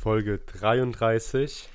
Folge 0.00 0.38
33. 0.38 1.68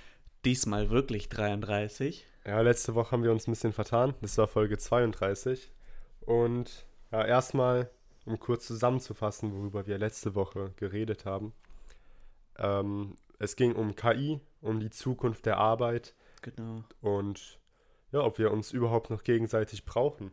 Diesmal 0.46 0.90
wirklich 0.90 1.30
33. 1.30 2.26
Ja, 2.44 2.60
letzte 2.62 2.96
Woche 2.96 3.12
haben 3.12 3.22
wir 3.22 3.32
uns 3.32 3.48
ein 3.48 3.52
bisschen 3.52 3.72
vertan. 3.72 4.16
Das 4.22 4.36
war 4.40 4.48
Folge 4.48 4.80
32. 4.80 5.72
Und 6.22 6.88
ja, 7.12 7.24
erstmal, 7.24 7.92
um 8.26 8.40
kurz 8.40 8.66
zusammenzufassen, 8.66 9.54
worüber 9.54 9.86
wir 9.86 10.00
letzte 10.00 10.34
Woche 10.34 10.74
geredet 10.76 11.26
haben. 11.26 11.54
Ähm, 12.58 13.14
es 13.38 13.56
ging 13.56 13.74
um 13.76 13.96
KI, 13.96 14.42
um 14.60 14.80
die 14.80 14.90
Zukunft 14.90 15.46
der 15.46 15.60
Arbeit 15.60 16.16
Genau. 16.42 16.84
und 17.02 17.60
ja, 18.12 18.22
ob 18.22 18.40
wir 18.40 18.50
uns 18.52 18.72
überhaupt 18.72 19.12
noch 19.12 19.22
gegenseitig 19.22 19.86
brauchen. 19.86 20.32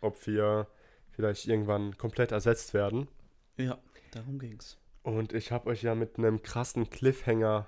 Ob 0.00 0.26
wir 0.26 0.66
vielleicht 1.12 1.46
irgendwann 1.46 1.96
komplett 1.96 2.32
ersetzt 2.32 2.74
werden. 2.74 3.06
Ja, 3.56 3.78
darum 4.10 4.40
ging's. 4.40 4.79
Und 5.02 5.32
ich 5.32 5.50
habe 5.52 5.70
euch 5.70 5.82
ja 5.82 5.94
mit 5.94 6.18
einem 6.18 6.42
krassen 6.42 6.90
Cliffhanger 6.90 7.66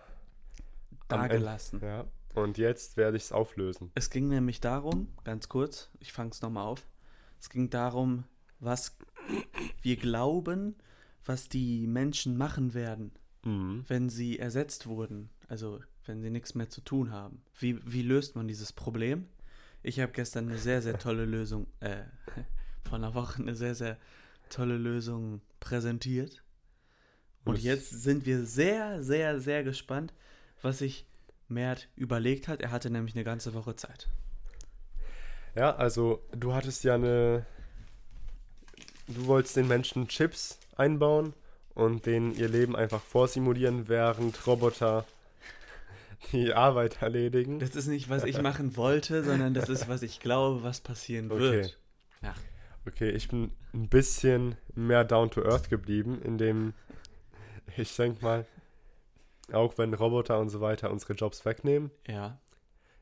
Dagelassen. 1.08 1.80
Ja. 1.82 2.06
Und 2.34 2.58
jetzt 2.58 2.96
werde 2.96 3.16
ich 3.16 3.24
es 3.24 3.32
auflösen. 3.32 3.90
Es 3.94 4.10
ging 4.10 4.28
nämlich 4.28 4.60
darum, 4.60 5.08
ganz 5.24 5.48
kurz, 5.48 5.90
ich 6.00 6.12
fange 6.12 6.30
es 6.30 6.40
nochmal 6.40 6.66
auf. 6.66 6.86
Es 7.40 7.50
ging 7.50 7.68
darum, 7.70 8.24
was 8.60 8.96
wir 9.82 9.96
glauben, 9.96 10.76
was 11.24 11.48
die 11.48 11.86
Menschen 11.86 12.36
machen 12.36 12.74
werden, 12.74 13.12
Mhm. 13.44 13.84
wenn 13.88 14.08
sie 14.08 14.38
ersetzt 14.38 14.86
wurden. 14.86 15.28
Also, 15.48 15.80
wenn 16.06 16.22
sie 16.22 16.30
nichts 16.30 16.54
mehr 16.54 16.68
zu 16.70 16.80
tun 16.80 17.10
haben. 17.10 17.42
Wie, 17.58 17.78
wie 17.84 18.02
löst 18.02 18.34
man 18.36 18.48
dieses 18.48 18.72
Problem? 18.72 19.26
Ich 19.82 20.00
habe 20.00 20.12
gestern 20.12 20.48
eine 20.48 20.58
sehr, 20.58 20.80
sehr 20.80 20.98
tolle 20.98 21.24
Lösung, 21.24 21.66
äh, 21.80 22.04
vor 22.84 22.94
einer 22.94 23.14
Woche 23.14 23.42
eine 23.42 23.54
sehr, 23.54 23.74
sehr 23.74 23.98
tolle 24.48 24.76
Lösung 24.78 25.42
präsentiert. 25.60 26.41
Und 27.44 27.58
jetzt 27.60 27.90
sind 27.90 28.24
wir 28.26 28.44
sehr, 28.44 29.02
sehr, 29.02 29.40
sehr 29.40 29.64
gespannt, 29.64 30.12
was 30.62 30.78
sich 30.78 31.06
Mert 31.48 31.88
überlegt 31.96 32.48
hat. 32.48 32.60
Er 32.62 32.70
hatte 32.70 32.90
nämlich 32.90 33.14
eine 33.14 33.24
ganze 33.24 33.52
Woche 33.54 33.76
Zeit. 33.76 34.08
Ja, 35.54 35.74
also 35.74 36.22
du 36.32 36.54
hattest 36.54 36.84
ja 36.84 36.94
eine. 36.94 37.44
Du 39.08 39.26
wolltest 39.26 39.56
den 39.56 39.68
Menschen 39.68 40.08
Chips 40.08 40.58
einbauen 40.76 41.34
und 41.74 42.06
denen 42.06 42.34
ihr 42.34 42.48
Leben 42.48 42.76
einfach 42.76 43.02
vorsimulieren, 43.02 43.88
während 43.88 44.46
Roboter 44.46 45.04
die 46.32 46.54
Arbeit 46.54 47.02
erledigen. 47.02 47.58
Das 47.58 47.74
ist 47.74 47.88
nicht, 47.88 48.08
was 48.08 48.24
ich 48.24 48.40
machen 48.40 48.76
wollte, 48.76 49.24
sondern 49.24 49.52
das 49.52 49.68
ist, 49.68 49.88
was 49.88 50.02
ich 50.02 50.20
glaube, 50.20 50.62
was 50.62 50.80
passieren 50.80 51.30
Okay. 51.30 51.40
wird. 51.40 51.78
Ja. 52.22 52.34
Okay, 52.86 53.10
ich 53.10 53.28
bin 53.28 53.50
ein 53.74 53.88
bisschen 53.88 54.56
mehr 54.74 55.04
down 55.04 55.30
to 55.30 55.42
earth 55.44 55.68
geblieben, 55.68 56.20
indem 56.22 56.72
ich 57.76 57.94
denke 57.96 58.24
mal, 58.24 58.46
auch 59.52 59.76
wenn 59.78 59.94
Roboter 59.94 60.38
und 60.38 60.48
so 60.48 60.60
weiter 60.60 60.90
unsere 60.90 61.14
Jobs 61.14 61.44
wegnehmen, 61.44 61.90
Ja. 62.06 62.38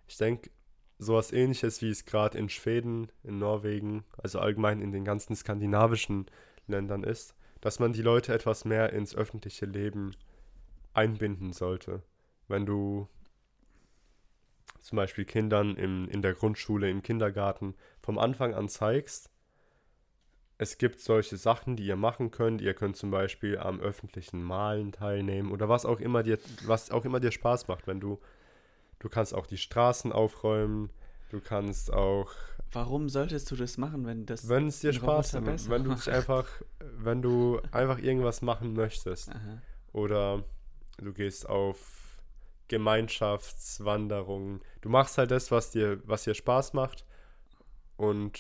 Ich 0.07 0.17
denke, 0.17 0.51
sowas 0.99 1.33
ähnliches, 1.33 1.81
wie 1.83 1.91
es 1.91 2.05
gerade 2.05 2.37
in 2.37 2.49
Schweden, 2.49 3.13
in 3.23 3.39
Norwegen, 3.39 4.05
also 4.19 4.41
allgemein 4.41 4.81
in 4.81 4.91
den 4.91 5.05
ganzen 5.05 5.37
skandinavischen 5.37 6.27
Ländern 6.67 7.05
ist, 7.05 7.35
dass 7.61 7.79
man 7.79 7.93
die 7.93 8.03
Leute 8.03 8.35
etwas 8.35 8.65
mehr 8.65 8.93
ins 8.93 9.15
öffentliche 9.15 9.67
Leben 9.67 10.17
einbinden 10.93 11.53
sollte. 11.53 12.03
Wenn 12.49 12.67
du 12.67 13.09
zum 14.81 14.97
Beispiel 14.97 15.25
Kindern 15.25 15.77
im, 15.77 16.09
in 16.09 16.23
der 16.23 16.35
Grundschule, 16.35 16.91
im 16.91 17.03
Kindergarten 17.03 17.75
vom 18.03 18.19
Anfang 18.19 18.55
an 18.55 18.69
zeigst, 18.69 19.31
es 20.61 20.77
gibt 20.79 21.01
solche 21.01 21.37
Sachen, 21.37 21.77
die 21.77 21.87
ihr 21.87 21.97
machen 21.97 22.31
könnt. 22.31 22.61
Ihr 22.61 22.75
könnt 22.75 22.97
zum 22.97 23.11
Beispiel 23.11 23.59
am 23.59 23.81
öffentlichen 23.81 24.43
Malen 24.43 24.93
teilnehmen 24.93 25.53
oder 25.53 25.69
was 25.69 25.87
auch 25.87 26.01
immer 26.01 26.23
dir, 26.23 26.39
was 26.67 26.91
auch 26.91 27.05
immer 27.05 27.19
dir 27.19 27.33
Spaß 27.33 27.69
macht, 27.69 27.87
wenn 27.87 28.01
du 28.01 28.21
Du 29.01 29.09
kannst 29.09 29.35
auch 29.35 29.47
die 29.47 29.59
Straßen 29.59 30.13
aufräumen. 30.13 30.91
Du 31.31 31.41
kannst 31.41 31.93
auch, 31.93 32.31
Warum 32.73 33.09
solltest 33.09 33.51
du 33.51 33.57
das 33.57 33.79
machen, 33.79 34.07
wenn 34.07 34.27
das. 34.27 34.49
wenn 34.49 34.69
es 34.69 34.79
dir 34.81 34.93
Spaß 34.93 35.33
macht, 35.41 35.69
wenn 35.69 35.85
du 35.85 35.95
dich 35.95 36.09
einfach, 36.11 36.47
wenn 36.99 37.23
du 37.23 37.61
einfach 37.73 37.99
irgendwas 37.99 38.43
machen 38.43 38.75
möchtest. 38.75 39.31
Aha. 39.31 39.63
Oder 39.93 40.45
du 40.99 41.13
gehst 41.13 41.49
auf 41.49 42.19
Gemeinschaftswanderungen. 42.69 44.61
Du 44.83 44.89
machst 44.89 45.19
halt 45.19 45.31
das, 45.33 45.51
was 45.51 45.71
dir, 45.71 46.01
was 46.07 46.25
dir 46.25 46.35
Spaß 46.35 46.75
macht. 46.75 47.05
Und 47.97 48.39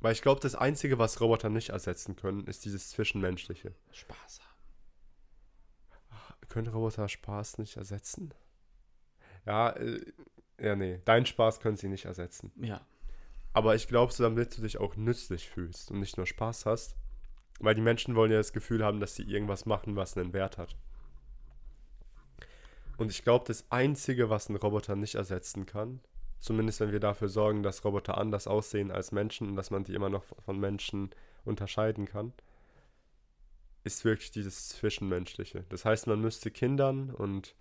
weil 0.00 0.12
ich 0.12 0.22
glaube, 0.22 0.40
das 0.40 0.54
Einzige, 0.54 0.98
was 0.98 1.20
Roboter 1.20 1.48
nicht 1.48 1.70
ersetzen 1.70 2.16
können, 2.16 2.46
ist 2.46 2.64
dieses 2.64 2.90
Zwischenmenschliche. 2.90 3.74
Spaß 3.92 4.40
haben. 4.40 4.46
Können 6.48 6.68
Roboter 6.68 7.08
Spaß 7.08 7.58
nicht 7.58 7.76
ersetzen? 7.76 8.32
Ja, 9.44 9.70
äh, 9.70 10.00
ja, 10.60 10.76
nee. 10.76 11.00
Deinen 11.04 11.26
Spaß 11.26 11.60
können 11.60 11.76
sie 11.76 11.88
nicht 11.88 12.04
ersetzen. 12.04 12.52
Ja. 12.56 12.80
Aber 13.52 13.74
ich 13.74 13.88
glaube, 13.88 14.12
so 14.12 14.22
damit 14.22 14.56
du 14.56 14.62
dich 14.62 14.78
auch 14.78 14.96
nützlich 14.96 15.48
fühlst 15.48 15.90
und 15.90 16.00
nicht 16.00 16.16
nur 16.16 16.26
Spaß 16.26 16.66
hast. 16.66 16.96
Weil 17.58 17.74
die 17.74 17.80
Menschen 17.80 18.14
wollen 18.14 18.30
ja 18.30 18.36
das 18.36 18.52
Gefühl 18.52 18.84
haben, 18.84 19.00
dass 19.00 19.14
sie 19.14 19.22
irgendwas 19.22 19.64
machen, 19.64 19.96
was 19.96 20.16
einen 20.16 20.34
Wert 20.34 20.58
hat. 20.58 20.76
Und 22.98 23.10
ich 23.10 23.22
glaube, 23.22 23.46
das 23.46 23.70
Einzige, 23.70 24.30
was 24.30 24.48
ein 24.48 24.56
Roboter 24.56 24.96
nicht 24.96 25.14
ersetzen 25.14 25.66
kann, 25.66 26.00
zumindest 26.40 26.80
wenn 26.80 26.92
wir 26.92 27.00
dafür 27.00 27.28
sorgen, 27.28 27.62
dass 27.62 27.84
Roboter 27.84 28.18
anders 28.18 28.46
aussehen 28.46 28.90
als 28.90 29.12
Menschen 29.12 29.50
und 29.50 29.56
dass 29.56 29.70
man 29.70 29.84
die 29.84 29.94
immer 29.94 30.08
noch 30.08 30.24
von 30.44 30.58
Menschen 30.58 31.10
unterscheiden 31.44 32.06
kann, 32.06 32.32
ist 33.84 34.04
wirklich 34.04 34.30
dieses 34.30 34.68
Zwischenmenschliche. 34.68 35.64
Das 35.68 35.84
heißt, 35.84 36.06
man 36.06 36.20
müsste 36.20 36.50
Kindern 36.50 37.10
und 37.10 37.54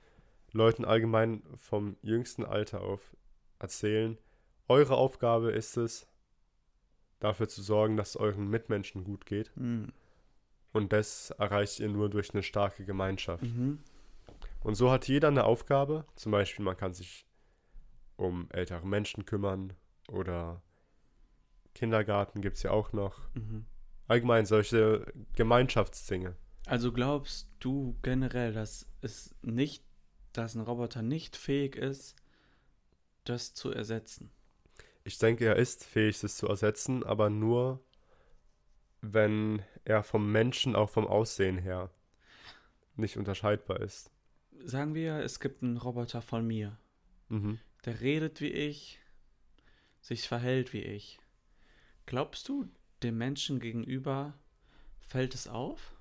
Leuten 0.51 0.85
allgemein 0.85 1.43
vom 1.57 1.97
jüngsten 2.01 2.43
Alter 2.45 2.81
auf 2.81 3.15
erzählen, 3.59 4.17
eure 4.67 4.95
Aufgabe 4.95 5.51
ist 5.51 5.77
es, 5.77 6.07
dafür 7.19 7.47
zu 7.47 7.61
sorgen, 7.61 7.97
dass 7.97 8.09
es 8.09 8.17
euren 8.17 8.49
Mitmenschen 8.49 9.03
gut 9.03 9.25
geht. 9.25 9.51
Hm. 9.55 9.91
Und 10.73 10.91
das 10.91 11.29
erreicht 11.31 11.79
ihr 11.79 11.87
nur 11.87 12.09
durch 12.09 12.33
eine 12.33 12.43
starke 12.43 12.83
Gemeinschaft. 12.83 13.43
Mhm. 13.43 13.79
Und 14.61 14.75
so 14.75 14.91
hat 14.91 15.07
jeder 15.07 15.29
eine 15.29 15.45
Aufgabe. 15.45 16.05
Zum 16.15 16.33
Beispiel, 16.33 16.65
man 16.65 16.75
kann 16.75 16.93
sich 16.93 17.25
um 18.17 18.47
ältere 18.51 18.85
Menschen 18.85 19.25
kümmern 19.25 19.73
oder 20.07 20.61
Kindergarten 21.73 22.41
gibt 22.41 22.57
es 22.57 22.63
ja 22.63 22.71
auch 22.71 22.93
noch. 22.93 23.19
Mhm. 23.33 23.65
Allgemein 24.07 24.45
solche 24.45 25.11
Gemeinschaftsdinge. 25.35 26.35
Also 26.65 26.91
glaubst 26.91 27.49
du 27.59 27.95
generell, 28.01 28.53
dass 28.53 28.87
es 29.01 29.35
nicht, 29.41 29.83
dass 30.33 30.55
ein 30.55 30.61
Roboter 30.61 31.01
nicht 31.01 31.35
fähig 31.35 31.75
ist, 31.75 32.15
das 33.23 33.53
zu 33.53 33.71
ersetzen? 33.71 34.31
Ich 35.03 35.17
denke, 35.19 35.45
er 35.45 35.57
ist 35.57 35.83
fähig, 35.83 36.23
es 36.23 36.37
zu 36.37 36.47
ersetzen, 36.47 37.03
aber 37.03 37.29
nur, 37.29 37.83
wenn 39.01 39.61
er 39.83 40.01
vom 40.03 40.31
Menschen, 40.31 40.75
auch 40.75 40.89
vom 40.89 41.05
Aussehen 41.05 41.59
her, 41.59 41.91
nicht 42.95 43.17
unterscheidbar 43.17 43.81
ist. 43.81 44.11
Sagen 44.63 44.95
wir, 44.95 45.17
es 45.17 45.39
gibt 45.39 45.61
einen 45.61 45.77
Roboter 45.77 46.21
von 46.21 46.47
mir. 46.47 46.77
Mhm. 47.29 47.59
Der 47.85 48.01
redet 48.01 48.41
wie 48.41 48.49
ich, 48.51 48.99
sich 50.01 50.27
verhält 50.27 50.73
wie 50.73 50.81
ich. 50.81 51.19
Glaubst 52.05 52.49
du, 52.49 52.67
dem 53.03 53.17
Menschen 53.17 53.59
gegenüber 53.59 54.33
fällt 55.01 55.35
es 55.35 55.47
auf? 55.47 55.95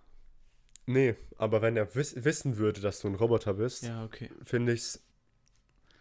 Nee, 0.87 1.15
aber 1.39 1.63
wenn 1.63 1.77
er 1.77 1.95
wiss 1.95 2.25
wissen 2.25 2.59
würde, 2.59 2.81
dass 2.81 3.01
du 3.01 3.09
ein 3.09 3.15
Roboter 3.15 3.55
bist, 3.55 3.85
Ja, 3.85 4.05
okay. 4.05 4.31
finde 4.45 4.73
ich's, 4.75 5.03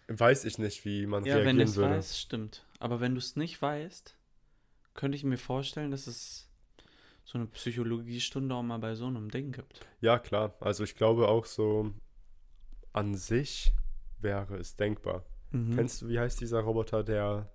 weiß 0.07 0.43
ich 0.45 0.57
nicht, 0.57 0.83
wie 0.85 1.05
man 1.05 1.23
Ja, 1.25 1.35
wenn 1.35 1.55
reagieren 1.55 1.57
du 1.57 1.63
es 1.63 1.77
würde. 1.77 1.95
weißt, 1.95 2.19
stimmt. 2.19 2.65
Aber 2.79 2.99
wenn 2.99 3.13
du 3.13 3.19
es 3.19 3.35
nicht 3.37 3.61
weißt, 3.61 4.15
könnte 4.93 5.15
ich 5.15 5.23
mir 5.23 5.37
vorstellen, 5.37 5.91
dass 5.91 6.07
es 6.07 6.49
so 7.23 7.37
eine 7.37 7.47
Psychologiestunde 7.47 8.53
auch 8.53 8.63
mal 8.63 8.77
bei 8.79 8.95
so 8.95 9.07
einem 9.07 9.31
Ding 9.31 9.53
gibt. 9.53 9.85
Ja, 10.01 10.19
klar. 10.19 10.53
Also 10.59 10.83
ich 10.83 10.95
glaube 10.95 11.29
auch 11.29 11.45
so 11.45 11.93
an 12.91 13.15
sich 13.15 13.71
wäre 14.19 14.57
es 14.57 14.75
denkbar. 14.75 15.25
Mhm. 15.53 15.75
Kennst 15.75 16.01
du, 16.01 16.09
wie 16.09 16.19
heißt 16.19 16.41
dieser 16.41 16.59
Roboter, 16.59 17.03
der 17.03 17.49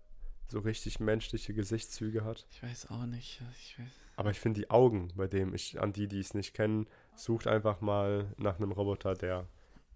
so 0.49 0.61
richtig 0.61 1.01
menschliche 1.01 1.53
Gesichtszüge 1.53 2.25
hat? 2.25 2.47
Ich 2.51 2.63
weiß 2.63 2.91
auch 2.91 3.07
nicht. 3.07 3.43
Ich 3.59 3.79
weiß. 3.79 3.87
Aber 4.17 4.31
ich 4.31 4.41
finde 4.41 4.61
die 4.61 4.71
Augen 4.71 5.13
bei 5.15 5.27
dem, 5.29 5.55
ich, 5.55 5.81
an 5.81 5.93
die, 5.93 6.09
die 6.09 6.21
es 6.21 6.35
nicht 6.35 6.55
kennen, 6.55 6.87
sucht 7.15 7.47
einfach 7.47 7.81
mal 7.81 8.33
nach 8.37 8.57
einem 8.57 8.73
Roboter, 8.73 9.15
der 9.15 9.47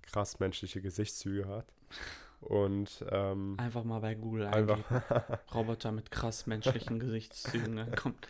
krass 0.02 0.38
menschliche 0.40 0.80
Gesichtszüge 0.80 1.48
hat. 1.48 1.72
Und 2.40 3.04
ähm, 3.10 3.54
Einfach 3.58 3.84
mal 3.84 4.00
bei 4.00 4.14
Google 4.14 4.46
einfach. 4.46 4.78
Roboter 5.54 5.92
mit 5.92 6.10
krass 6.10 6.46
menschlichen 6.46 6.98
Gesichtszügen. 6.98 7.76
Dann 7.76 7.94
kommt. 7.94 8.28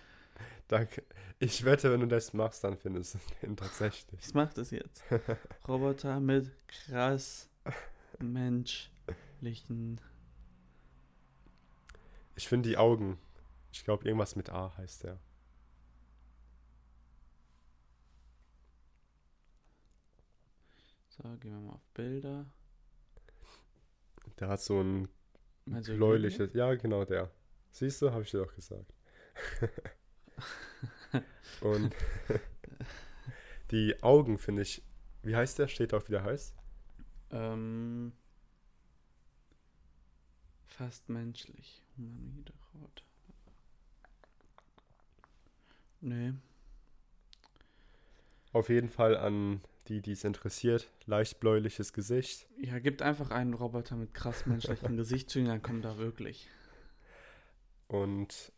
danke. 0.68 1.02
Ich 1.38 1.64
wette, 1.64 1.90
wenn 1.90 2.00
du 2.00 2.06
das 2.06 2.34
machst, 2.34 2.62
dann 2.62 2.76
findest 2.76 3.14
du 3.14 3.18
den 3.42 3.56
tatsächlich. 3.56 4.20
Ich 4.22 4.34
mach 4.34 4.52
das 4.52 4.70
jetzt. 4.70 5.02
Roboter 5.68 6.20
mit 6.20 6.50
krass 6.68 7.48
menschlichen. 9.42 10.00
Ich 12.34 12.48
finde 12.48 12.70
die 12.70 12.78
Augen, 12.78 13.18
ich 13.72 13.84
glaube, 13.84 14.04
irgendwas 14.04 14.36
mit 14.36 14.50
A 14.50 14.74
heißt 14.76 15.04
der. 15.04 15.18
So, 21.08 21.22
gehen 21.40 21.52
wir 21.52 21.60
mal 21.60 21.74
auf 21.74 21.86
Bilder. 21.92 22.46
Der 24.38 24.48
hat 24.48 24.62
so 24.62 24.80
ein 24.80 25.08
du 25.66 25.96
bläuliches. 25.96 26.54
Ja, 26.54 26.74
genau 26.74 27.04
der. 27.04 27.30
Siehst 27.70 28.00
du, 28.00 28.10
habe 28.10 28.22
ich 28.22 28.30
dir 28.30 28.38
doch 28.38 28.54
gesagt. 28.54 28.94
Und 31.60 31.94
die 33.70 34.02
Augen 34.02 34.38
finde 34.38 34.62
ich. 34.62 34.82
Wie 35.22 35.36
heißt 35.36 35.58
der? 35.58 35.68
Steht 35.68 35.94
auch, 35.94 36.08
wie 36.08 36.12
der 36.12 36.24
heißt? 36.24 36.56
Ähm, 37.30 38.12
fast 40.72 41.08
menschlich. 41.08 41.82
Humanoide 41.96 42.52
Roboter. 42.74 43.04
Nee. 46.00 46.32
Auf 48.52 48.68
jeden 48.68 48.88
Fall 48.88 49.16
an 49.16 49.60
die, 49.88 50.00
die 50.00 50.12
es 50.12 50.24
interessiert. 50.24 50.90
Leicht 51.06 51.40
bläuliches 51.40 51.92
Gesicht. 51.92 52.48
Ja, 52.58 52.78
gibt 52.78 53.02
einfach 53.02 53.30
einen 53.30 53.54
Roboter 53.54 53.96
mit 53.96 54.14
krass 54.14 54.46
menschlichem 54.46 54.96
Gesichtszügen, 54.96 55.48
dann 55.48 55.62
kommt 55.62 55.84
da 55.84 55.98
wirklich. 55.98 56.48
Und 57.88 58.52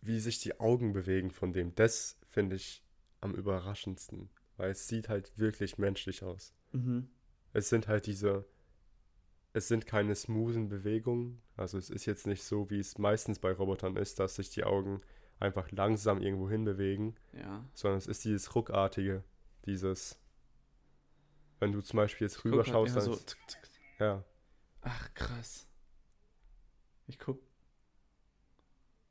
wie 0.00 0.20
sich 0.20 0.40
die 0.40 0.58
Augen 0.60 0.92
bewegen 0.92 1.30
von 1.30 1.52
dem, 1.52 1.74
das 1.74 2.18
finde 2.28 2.56
ich 2.56 2.82
am 3.20 3.34
überraschendsten. 3.34 4.30
Weil 4.56 4.72
es 4.72 4.86
sieht 4.86 5.08
halt 5.08 5.32
wirklich 5.38 5.78
menschlich 5.78 6.22
aus. 6.22 6.52
Mhm. 6.72 7.08
Es 7.52 7.68
sind 7.68 7.88
halt 7.88 8.06
diese, 8.06 8.44
es 9.52 9.68
sind 9.68 9.86
keine 9.86 10.14
smoothen 10.14 10.68
Bewegungen. 10.68 11.42
Also 11.56 11.78
es 11.78 11.90
ist 11.90 12.06
jetzt 12.06 12.26
nicht 12.26 12.42
so, 12.42 12.70
wie 12.70 12.78
es 12.78 12.98
meistens 12.98 13.38
bei 13.38 13.52
Robotern 13.52 13.96
ist, 13.96 14.18
dass 14.18 14.36
sich 14.36 14.50
die 14.50 14.64
Augen 14.64 15.00
einfach 15.38 15.70
langsam 15.72 16.20
irgendwo 16.20 16.48
hin 16.48 16.64
bewegen, 16.64 17.16
Ja. 17.32 17.64
sondern 17.74 17.98
es 17.98 18.06
ist 18.06 18.24
dieses 18.24 18.54
ruckartige, 18.54 19.24
dieses, 19.66 20.18
wenn 21.58 21.72
du 21.72 21.80
zum 21.82 21.96
Beispiel 21.98 22.26
jetzt 22.26 22.44
rüberschaust, 22.44 22.94
ja, 22.96 23.00
dann 23.02 23.12
so. 23.12 23.20
ja, 23.98 24.24
Ach, 24.82 25.14
krass. 25.14 25.68
Ich 27.06 27.18
guck. 27.18 27.40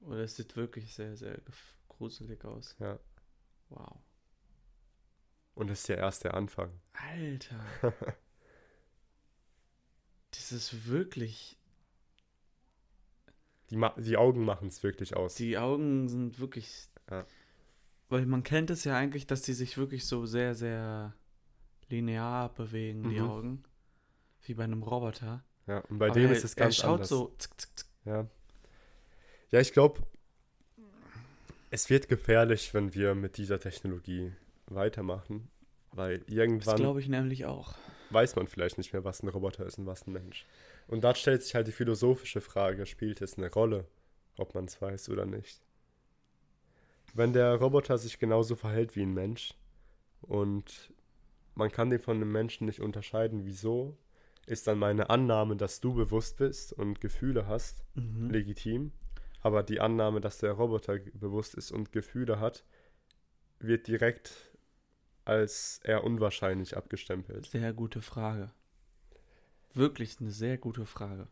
Oh, 0.01 0.11
das 0.13 0.35
sieht 0.35 0.55
wirklich 0.55 0.93
sehr, 0.95 1.15
sehr 1.15 1.39
gruselig 1.88 2.43
aus. 2.45 2.75
ja. 2.79 2.99
Wow. 3.69 3.97
Und 5.53 5.69
das 5.69 5.81
ist 5.81 5.88
ja 5.89 5.95
erst 5.97 6.23
der 6.23 6.33
Anfang. 6.33 6.71
Alter. 6.93 7.63
das 10.31 10.51
ist 10.51 10.88
wirklich. 10.88 11.57
Die, 13.69 13.78
Ma 13.78 13.94
die 13.98 14.18
Augen 14.18 14.44
machen 14.44 14.68
es 14.68 14.83
wirklich 14.83 15.16
aus. 15.16 15.36
Die 15.36 15.57
Augen 15.57 16.10
sind 16.10 16.39
wirklich. 16.39 16.88
Ja. 17.10 17.25
Weil 18.10 18.25
man 18.25 18.44
kennt 18.44 18.69
es 18.69 18.83
ja 18.83 18.98
eigentlich, 18.98 19.28
dass 19.28 19.42
die 19.44 19.54
sich 19.54 19.78
wirklich 19.78 20.06
so 20.06 20.25
sehr, 20.25 20.54
sehr 20.56 21.13
linear 21.89 22.54
bewegen, 22.54 23.10
die 23.10 23.19
Mhm. 23.22 23.30
Augen. 23.30 23.63
Wie 24.44 24.54
bei 24.56 24.63
einem 24.66 24.83
Roboter. 24.83 25.44
ja, 25.68 25.80
und 25.89 26.00
bei 26.00 26.07
Aber 26.07 26.19
dem 26.19 26.30
er, 26.30 26.36
ist 26.36 26.44
es 26.44 26.56
ganz 26.56 26.77
Er 26.77 26.81
schaut 26.81 26.94
anders. 26.95 27.10
so. 27.10 27.34
Zick, 27.38 27.51
zick, 27.62 27.69
zick. 27.77 27.88
Ja. 28.06 28.27
Ja, 29.51 29.60
ich 29.60 29.72
glaube, 29.72 30.01
es 31.69 31.89
wird 31.89 32.07
gefährlich, 32.10 32.74
wenn 32.74 32.94
wir 32.94 33.16
mit 33.16 33.38
dieser 33.38 33.60
Technologie 33.60 34.34
weitermachen, 34.66 35.50
weil 35.92 36.19
Das 36.19 36.27
irgendwann 36.30 36.75
glaube 36.77 37.00
ich 37.01 37.07
nämlich 37.07 37.45
auch. 37.45 37.75
Weiß 38.12 38.36
man 38.36 38.48
vielleicht 38.48 38.78
nicht 38.78 38.94
mehr, 38.94 39.04
was 39.04 39.24
ein 39.24 39.30
Roboter 39.30 39.66
ist 39.66 39.78
und 39.78 39.86
was 39.86 40.06
ein 40.08 40.13
Mensch. 40.13 40.46
Und 40.88 41.04
da 41.04 41.16
stellt 41.16 41.44
sich 41.44 41.56
halt 41.56 41.68
die 41.68 41.72
philosophische 41.72 42.42
Frage, 42.42 42.86
spielt 42.86 43.22
es 43.22 43.38
eine 43.38 43.52
Rolle, 43.52 43.86
ob 44.38 44.54
man 44.56 44.66
es 44.66 44.81
weiß 44.81 45.10
oder 45.10 45.25
nicht? 45.25 45.62
Wenn 47.13 47.34
der 47.34 47.56
Roboter 47.56 47.98
sich 47.98 48.19
genauso 48.19 48.56
verhält 48.56 48.96
wie 48.96 49.04
ein 49.04 49.13
Mensch 49.13 49.54
und 50.22 50.94
man 51.56 51.72
kann 51.72 51.90
den 51.90 52.00
von 52.00 52.18
einem 52.18 52.31
Menschen 52.31 52.66
nicht 52.66 52.80
unterscheiden, 52.80 53.46
wieso, 53.46 53.98
ist 54.46 54.68
dann 54.68 54.80
meine 54.80 55.10
Annahme, 55.10 55.56
dass 55.56 55.81
du 55.81 55.94
bewusst 55.94 56.38
bist 56.38 56.74
und 56.74 57.02
Gefühle 57.02 57.48
hast, 57.48 57.84
Mhm. 57.96 58.30
legitim. 58.30 58.92
Aber 59.42 59.63
die 59.63 59.80
Annahme, 59.80 60.22
dass 60.22 60.38
der 60.38 60.54
Roboter 60.54 61.00
bewusst 61.13 61.56
ist 61.56 61.72
und 61.72 61.92
Gefühle 61.92 62.40
hat, 62.40 62.63
wird 63.60 63.88
direkt 63.88 64.50
als 65.25 65.79
eher 65.83 66.03
unwahrscheinlich 66.03 66.77
abgestempelt. 66.77 67.45
Sehr 67.45 67.73
gute 67.73 68.01
Frage. 68.01 68.51
Wirklich 69.73 70.19
eine 70.19 70.31
sehr 70.31 70.57
gute 70.57 70.85
Frage. 70.85 71.27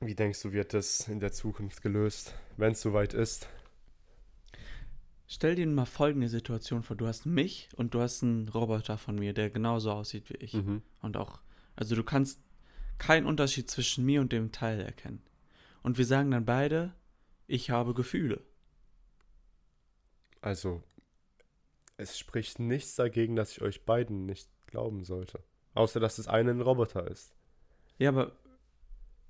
Wie 0.00 0.14
denkst 0.14 0.42
du, 0.42 0.52
wird 0.52 0.74
das 0.74 1.08
in 1.08 1.20
der 1.20 1.32
Zukunft 1.32 1.82
gelöst, 1.82 2.34
wenn 2.56 2.72
es 2.72 2.82
soweit 2.82 3.14
ist? 3.14 3.48
Stell 5.26 5.54
dir 5.56 5.66
mal 5.66 5.86
folgende 5.86 6.28
Situation 6.28 6.82
vor. 6.82 6.96
Du 6.96 7.06
hast 7.06 7.26
mich 7.26 7.68
und 7.76 7.94
du 7.94 8.00
hast 8.00 8.22
einen 8.22 8.48
Roboter 8.48 8.98
von 8.98 9.16
mir, 9.16 9.32
der 9.32 9.50
genauso 9.50 9.90
aussieht 9.90 10.30
wie 10.30 10.36
ich. 10.36 10.54
Mhm. 10.54 10.82
Und 11.02 11.16
auch, 11.16 11.40
also 11.74 11.96
du 11.96 12.04
kannst 12.04 12.40
keinen 12.98 13.26
Unterschied 13.26 13.68
zwischen 13.68 14.04
mir 14.04 14.20
und 14.20 14.32
dem 14.32 14.52
Teil 14.52 14.80
erkennen. 14.80 15.22
Und 15.82 15.98
wir 15.98 16.04
sagen 16.04 16.30
dann 16.30 16.44
beide, 16.44 16.94
ich 17.46 17.70
habe 17.70 17.94
Gefühle. 17.94 18.42
Also, 20.40 20.82
es 21.96 22.18
spricht 22.18 22.58
nichts 22.58 22.94
dagegen, 22.94 23.36
dass 23.36 23.52
ich 23.52 23.62
euch 23.62 23.84
beiden 23.84 24.26
nicht 24.26 24.48
glauben 24.66 25.04
sollte. 25.04 25.42
Außer, 25.74 26.00
dass 26.00 26.16
das 26.16 26.28
eine 26.28 26.50
ein 26.50 26.60
Roboter 26.60 27.10
ist. 27.10 27.34
Ja, 27.98 28.10
aber 28.10 28.32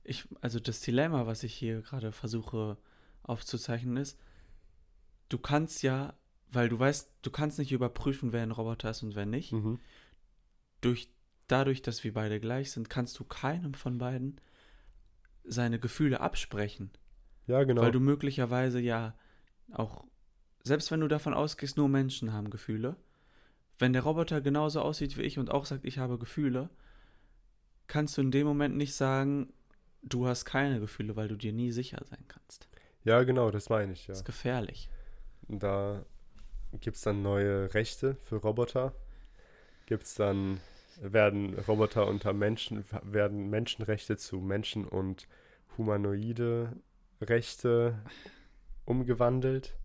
ich, 0.05 0.29
also 0.41 0.61
das 0.61 0.81
Dilemma, 0.81 1.27
was 1.27 1.43
ich 1.43 1.55
hier 1.55 1.83
gerade 1.83 2.13
versuche 2.13 2.77
aufzuzeichnen, 3.23 3.97
ist, 3.97 4.19
du 5.29 5.39
kannst 5.39 5.83
ja, 5.83 6.15
weil 6.51 6.69
du 6.69 6.79
weißt, 6.79 7.11
du 7.23 7.31
kannst 7.31 7.59
nicht 7.59 7.73
überprüfen, 7.73 8.33
wer 8.33 8.43
ein 8.43 8.53
Roboter 8.53 8.91
ist 8.91 9.03
und 9.03 9.17
wer 9.17 9.27
nicht. 9.27 9.53
Mhm. 9.53 9.81
durch, 10.81 11.09
dadurch, 11.49 11.83
dass 11.83 12.05
wir 12.05 12.13
beide 12.13 12.41
gleich 12.41 12.71
sind, 12.71 12.89
kannst 12.89 13.19
du 13.19 13.25
keinem 13.25 13.75
von 13.75 13.99
beiden 13.99 14.41
seine 15.45 15.79
Gefühle 15.79 16.21
absprechen. 16.21 16.91
Ja, 17.47 17.65
genau. 17.65 17.83
Weil 17.83 17.93
du 17.93 18.01
möglicherweise 18.01 18.81
ja 18.81 19.17
auch, 19.73 20.05
selbst 20.67 20.91
wenn 20.91 21.01
du 21.01 21.07
davon 21.07 21.33
ausgehst, 21.33 21.77
nur 21.77 21.89
Menschen 21.89 22.33
haben 22.33 22.51
Gefühle, 22.51 22.97
wenn 23.79 23.93
der 23.93 24.03
Roboter 24.03 24.41
genauso 24.41 24.81
aussieht 24.81 25.17
wie 25.17 25.23
ich 25.23 25.39
und 25.39 25.51
auch 25.51 25.65
sagt, 25.65 25.85
ich 25.85 25.99
habe 25.99 26.19
Gefühle, 26.19 26.71
kannst 27.87 28.17
du 28.17 28.23
in 28.23 28.33
dem 28.33 28.49
Moment 28.49 28.77
nicht 28.77 28.95
sagen, 28.95 29.53
du 30.03 30.27
hast 30.27 30.45
keine 30.45 30.81
Gefühle, 30.81 31.15
weil 31.15 31.29
du 31.29 31.37
dir 31.37 31.53
nie 31.53 31.71
sicher 31.71 32.03
sein 32.05 32.25
kannst. 32.27 32.69
ja, 33.05 33.23
genau, 33.23 33.53
das 33.53 33.69
meine 33.69 33.93
ich, 33.93 34.09
ja. 34.09 34.13
Das 34.13 34.19
ist 34.19 34.25
gefährlich. 34.25 34.91
Da 35.47 36.05
gibt 36.81 36.97
es 36.97 37.03
dann 37.03 37.23
neue 37.23 37.73
Rechte 37.73 38.17
für 38.17 38.37
Roboter. 38.37 38.93
Gibt 39.87 40.03
es 40.03 40.15
dann, 40.15 40.61
werden 41.01 41.57
Roboter 41.61 42.09
unter 42.09 42.33
Menschen, 42.33 42.85
werden 43.03 43.51
Menschenrechte 43.51 44.17
zu 44.17 44.39
Menschen- 44.39 44.85
und 44.85 45.29
humanoide 45.79 46.73
Rechte 47.21 48.03
umgewandelt. 48.85 49.77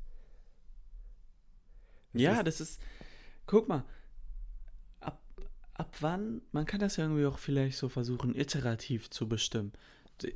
Das 2.13 2.21
ja, 2.21 2.33
ist- 2.37 2.47
das 2.47 2.61
ist. 2.61 2.81
Guck 3.47 3.67
mal. 3.67 3.83
Ab, 4.99 5.21
ab 5.73 5.95
wann. 6.01 6.41
Man 6.51 6.65
kann 6.65 6.79
das 6.79 6.97
ja 6.97 7.05
irgendwie 7.05 7.25
auch 7.25 7.37
vielleicht 7.37 7.77
so 7.77 7.89
versuchen, 7.89 8.35
iterativ 8.35 9.09
zu 9.09 9.27
bestimmen. 9.27 9.73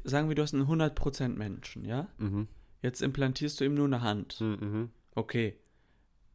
Sagen 0.03 0.29
wir, 0.29 0.35
du 0.35 0.41
hast 0.41 0.53
einen 0.53 0.67
100% 0.67 1.37
Menschen, 1.37 1.85
ja? 1.85 2.07
Mhm. 2.17 2.47
Jetzt 2.81 3.01
implantierst 3.01 3.59
du 3.59 3.65
ihm 3.65 3.75
nur 3.75 3.85
eine 3.85 4.01
Hand. 4.01 4.41
Mhm, 4.41 4.57
mhm. 4.59 4.89
Okay. 5.13 5.57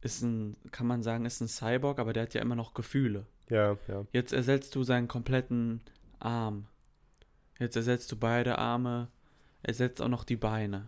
Ist 0.01 0.21
ein, 0.23 0.55
kann 0.71 0.87
man 0.87 1.03
sagen, 1.03 1.25
ist 1.25 1.41
ein 1.41 1.47
Cyborg, 1.47 1.99
aber 1.99 2.13
der 2.13 2.23
hat 2.23 2.33
ja 2.33 2.41
immer 2.41 2.55
noch 2.55 2.73
Gefühle. 2.73 3.25
Ja, 3.49 3.77
ja. 3.87 4.05
Jetzt 4.13 4.33
ersetzt 4.33 4.73
du 4.75 4.83
seinen 4.83 5.07
kompletten 5.07 5.81
Arm. 6.19 6.65
Jetzt 7.59 7.75
ersetzt 7.75 8.11
du 8.11 8.15
beide 8.15 8.57
Arme. 8.57 9.09
Ersetzt 9.61 10.01
auch 10.01 10.07
noch 10.07 10.23
die 10.23 10.37
Beine. 10.37 10.87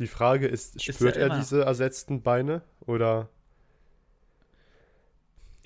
Die 0.00 0.08
Frage 0.08 0.48
ist, 0.48 0.74
Ist 0.76 0.84
spürt 0.96 1.14
ja 1.14 1.22
er 1.22 1.26
immer- 1.26 1.38
diese 1.38 1.62
ersetzten 1.62 2.22
Beine 2.22 2.62
oder 2.80 3.28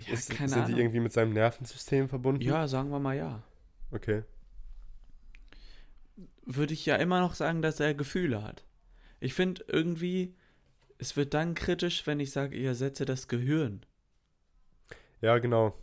Ja, 0.07 0.13
ist, 0.15 0.31
keine 0.31 0.49
sind 0.49 0.59
Ahnung. 0.63 0.75
die 0.77 0.81
irgendwie 0.81 1.01
mit 1.01 1.13
seinem 1.13 1.33
Nervensystem 1.33 2.09
verbunden? 2.09 2.41
ja, 2.43 2.67
sagen 2.69 2.91
wir 2.91 2.99
mal 3.01 3.17
ja. 3.17 3.43
Okay. 3.91 4.23
würde 6.45 6.73
ich 6.73 6.87
ja 6.87 6.97
immer 6.97 7.21
noch 7.21 7.35
sagen, 7.35 7.63
dass 7.63 7.81
er 7.81 7.95
Gefühle 7.95 8.43
hat. 8.43 8.65
Ich 9.21 9.35
finde 9.35 9.65
irgendwie, 9.69 10.35
es 10.99 11.17
wird 11.17 11.35
dann 11.35 11.55
kritisch, 11.55 12.07
wenn 12.07 12.21
ich 12.21 12.31
sage, 12.31 12.57
ich 12.57 12.65
ersetze 12.65 13.05
das 13.05 13.29
Gehirn. 13.29 13.85
Ja, 15.21 15.39
genau. 15.39 15.77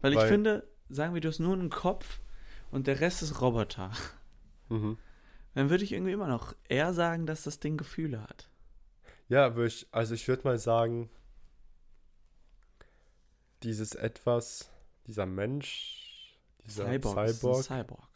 Weil, 0.00 0.12
ich 0.12 0.18
Weil- 0.18 0.28
finde, 0.28 0.68
sagen 0.88 1.14
wir, 1.14 1.20
du 1.20 1.28
hast 1.28 1.38
nur 1.38 1.52
einen 1.54 1.70
Kopf 1.70 2.20
und 2.70 2.86
der 2.86 3.00
Rest 3.00 3.22
ist 3.22 3.40
Roboter. 3.40 3.92
Mhm. 4.68 4.96
Dann 5.54 5.68
würde 5.70 5.84
ich 5.84 5.92
irgendwie 5.92 6.12
immer 6.12 6.28
noch 6.28 6.54
eher 6.68 6.94
sagen, 6.94 7.26
dass 7.26 7.42
das 7.42 7.58
Ding 7.60 7.76
Gefühle 7.76 8.22
hat. 8.22 8.48
Ja, 9.28 9.54
würd 9.56 9.72
ich, 9.72 9.86
also 9.90 10.14
ich 10.14 10.26
würde 10.28 10.44
mal 10.44 10.58
sagen, 10.58 11.10
dieses 13.62 13.94
etwas, 13.94 14.70
dieser 15.06 15.26
Mensch, 15.26 16.38
dieser 16.64 16.86
Cyborg. 16.86 17.28
Cyborg, 17.28 17.64
Cyborg. 17.64 18.08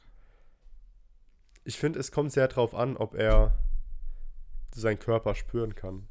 ich 1.65 1.79
finde, 1.79 1.99
es 1.99 2.11
kommt 2.13 2.33
sehr 2.33 2.49
drauf 2.49 2.75
an, 2.75 2.97
ob 2.97 3.15
er 3.15 3.59
seinen 4.75 4.99
Körper 4.99 5.35
spüren 5.35 5.75
kann 5.75 6.07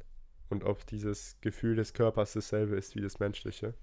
und 0.48 0.64
ob 0.64 0.86
dieses 0.86 1.36
Gefühl 1.40 1.76
des 1.76 1.92
Körpers 1.92 2.32
dasselbe 2.32 2.76
ist 2.76 2.94
wie 2.94 3.00
das 3.00 3.18
menschliche. 3.18 3.74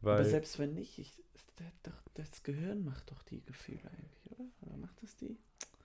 Weil, 0.00 0.16
Aber 0.16 0.24
selbst 0.24 0.58
wenn 0.58 0.74
nicht, 0.74 0.98
ich, 0.98 1.22
das, 1.56 1.94
das 2.14 2.42
Gehirn 2.42 2.84
macht 2.84 3.10
doch 3.10 3.22
die 3.22 3.42
Gefühle 3.44 3.80
eigentlich, 3.90 4.30
oder? 4.30 4.44
Oder 4.62 4.76
macht 4.76 5.02
das 5.02 5.16
die? 5.16 5.38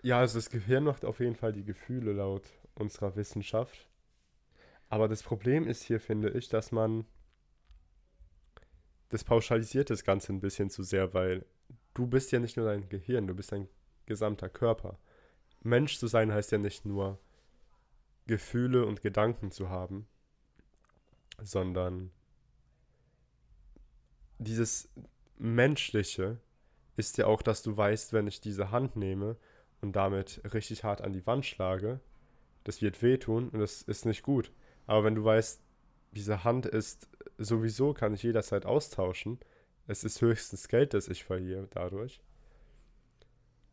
ja, 0.03 0.20
also 0.20 0.38
das 0.38 0.50
Gehirn 0.50 0.84
macht 0.84 1.06
auf 1.06 1.20
jeden 1.20 1.36
Fall 1.36 1.53
die 1.53 1.63
Gefühle 1.63 2.13
laut 2.13 2.44
unserer 2.75 3.15
Wissenschaft. 3.15 3.88
Aber 4.89 5.08
das 5.08 5.24
Problem 5.24 5.68
ist 5.68 5.84
hier, 5.84 6.00
finde 6.00 6.30
ich, 6.32 6.50
dass 6.50 6.72
man 6.72 7.06
das 9.12 9.25
pauschalisiert 9.25 9.89
das 9.89 10.03
Ganze 10.03 10.32
ein 10.32 10.39
bisschen 10.39 10.70
zu 10.70 10.84
sehr, 10.84 11.13
weil 11.13 11.46
du 11.94 12.08
bist 12.08 12.32
ja 12.32 12.39
nicht 12.39 12.56
nur 12.56 12.65
dein 12.65 12.88
Gehirn, 12.88 13.27
du 13.27 13.36
bist 13.36 13.51
dein 13.51 13.68
gesamter 14.06 14.50
Körper. 14.50 14.98
Mensch 15.62 16.00
zu 16.00 16.08
sein 16.08 16.32
heißt 16.32 16.51
ja 16.53 16.58
nicht 16.58 16.86
nur 16.86 17.20
Gefühle 18.25 18.86
und 18.86 19.01
Gedanken 19.01 19.51
zu 19.51 19.70
haben, 19.70 20.08
sondern 21.41 22.12
dieses 24.39 24.89
Menschliche 25.38 26.39
ist 26.96 27.18
ja 27.18 27.27
auch, 27.27 27.41
dass 27.41 27.63
du 27.63 27.75
weißt, 27.75 28.13
wenn 28.13 28.27
ich 28.27 28.39
diese 28.39 28.72
Hand 28.72 28.96
nehme 28.96 29.36
und 29.82 29.96
damit 29.96 30.41
richtig 30.53 30.86
hart 30.86 31.01
an 31.01 31.12
die 31.12 31.25
Wand 31.27 31.46
schlage, 31.46 32.00
das 32.63 32.82
wird 32.82 33.01
wehtun 33.01 33.50
und 33.50 33.60
das 33.60 33.82
ist 33.82 34.06
nicht 34.06 34.24
gut. 34.24 34.51
Aber 34.88 35.03
wenn 35.03 35.15
du 35.15 35.24
weißt, 35.24 35.62
diese 36.12 36.44
Hand 36.44 36.65
ist 36.65 37.10
sowieso, 37.44 37.94
kann 37.94 38.14
ich 38.14 38.24
jederzeit 38.24 38.66
austauschen, 38.66 39.40
es 39.88 40.04
ist 40.04 40.22
höchstens 40.22 40.68
Geld, 40.68 40.94
das 40.94 41.08
ich 41.08 41.24
verliere 41.24 41.68
dadurch, 41.72 42.22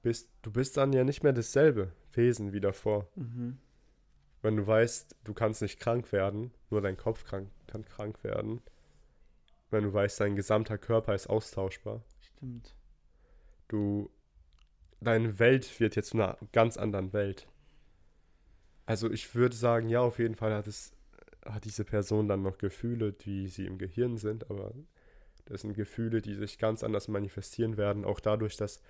bist, 0.03 0.31
du 0.43 0.51
bist 0.51 0.77
dann 0.77 0.93
ja 0.93 1.05
nicht 1.05 1.23
mehr 1.23 1.33
dasselbe 1.33 1.93
Wesen 2.13 2.53
wie 2.53 2.61
davor. 2.61 3.09
Mhm. 3.15 3.59
Wenn 4.43 4.57
du 4.57 4.67
weißt, 4.67 5.17
du 5.25 5.35
kannst 5.35 5.63
nicht 5.63 5.81
krank 5.81 6.13
werden, 6.13 6.53
nur 6.71 6.81
dein 6.81 6.97
Kopf 6.97 7.25
krank, 7.25 7.51
kann 7.67 7.85
krank 7.85 8.23
werden. 8.23 8.61
Wenn 9.71 9.85
du 9.85 9.93
weißt, 9.93 10.21
dein 10.21 10.37
gesamter 10.37 10.79
Körper 10.79 11.15
ist 11.15 11.29
austauschbar. 11.29 12.03
Stimmt. 12.21 12.75
Du, 13.67 14.11
deine 15.01 15.39
Welt 15.39 15.79
wird 15.81 15.97
jetzt 15.97 16.11
zu 16.11 16.17
einer 16.17 16.39
ganz 16.53 16.77
anderen 16.77 17.13
Welt. 17.13 17.49
Also 18.87 19.11
ich 19.11 19.35
würde 19.35 19.55
sagen, 19.55 19.89
ja, 19.89 20.01
auf 20.01 20.19
jeden 20.19 20.37
Fall 20.37 20.55
hat 20.55 20.67
es, 20.67 20.93
hat 21.49 21.64
diese 21.64 21.85
Person 21.85 22.28
dann 22.28 22.43
noch 22.43 22.59
Gefühle, 22.59 23.12
die 23.12 23.49
sie 23.49 23.67
im 23.67 23.78
Gehirn 23.78 24.19
sind, 24.19 24.50
aber 24.50 24.75
das 25.47 25.62
sind 25.62 25.75
Gefühle, 25.75 26.21
die 26.21 26.35
sich 26.35 26.59
ganz 26.59 26.85
anders 26.85 27.09
manifestieren 27.09 27.76
werden, 27.76 28.05
auch 28.05 28.21
dadurch, 28.21 28.57
dass 28.57 28.83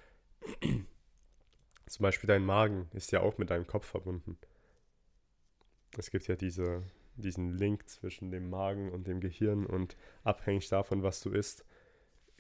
zum 1.86 2.02
Beispiel 2.02 2.28
dein 2.28 2.44
Magen 2.44 2.88
ist 2.92 3.12
ja 3.12 3.20
auch 3.20 3.38
mit 3.38 3.50
deinem 3.50 3.66
Kopf 3.66 3.86
verbunden. 3.86 4.38
Es 5.96 6.10
gibt 6.10 6.26
ja 6.26 6.36
diese, 6.36 6.82
diesen 7.16 7.56
Link 7.56 7.88
zwischen 7.88 8.30
dem 8.30 8.50
Magen 8.50 8.90
und 8.90 9.06
dem 9.06 9.20
Gehirn 9.20 9.64
und 9.64 9.96
abhängig 10.24 10.68
davon, 10.68 11.02
was 11.02 11.20
du 11.20 11.30
isst, 11.30 11.64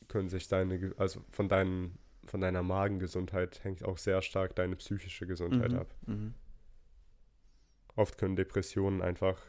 können 0.08 0.28
sich 0.28 0.48
deine, 0.48 0.94
also 0.96 1.24
von, 1.30 1.48
deinen, 1.48 1.98
von 2.24 2.40
deiner 2.40 2.62
Magengesundheit 2.62 3.62
hängt 3.64 3.84
auch 3.84 3.98
sehr 3.98 4.22
stark 4.22 4.54
deine 4.56 4.76
psychische 4.76 5.26
Gesundheit 5.26 5.72
Mhm. 5.72 5.78
ab. 5.78 5.94
Mhm. 6.06 6.34
Oft 7.96 8.18
können 8.18 8.36
Depressionen 8.36 9.02
einfach 9.02 9.40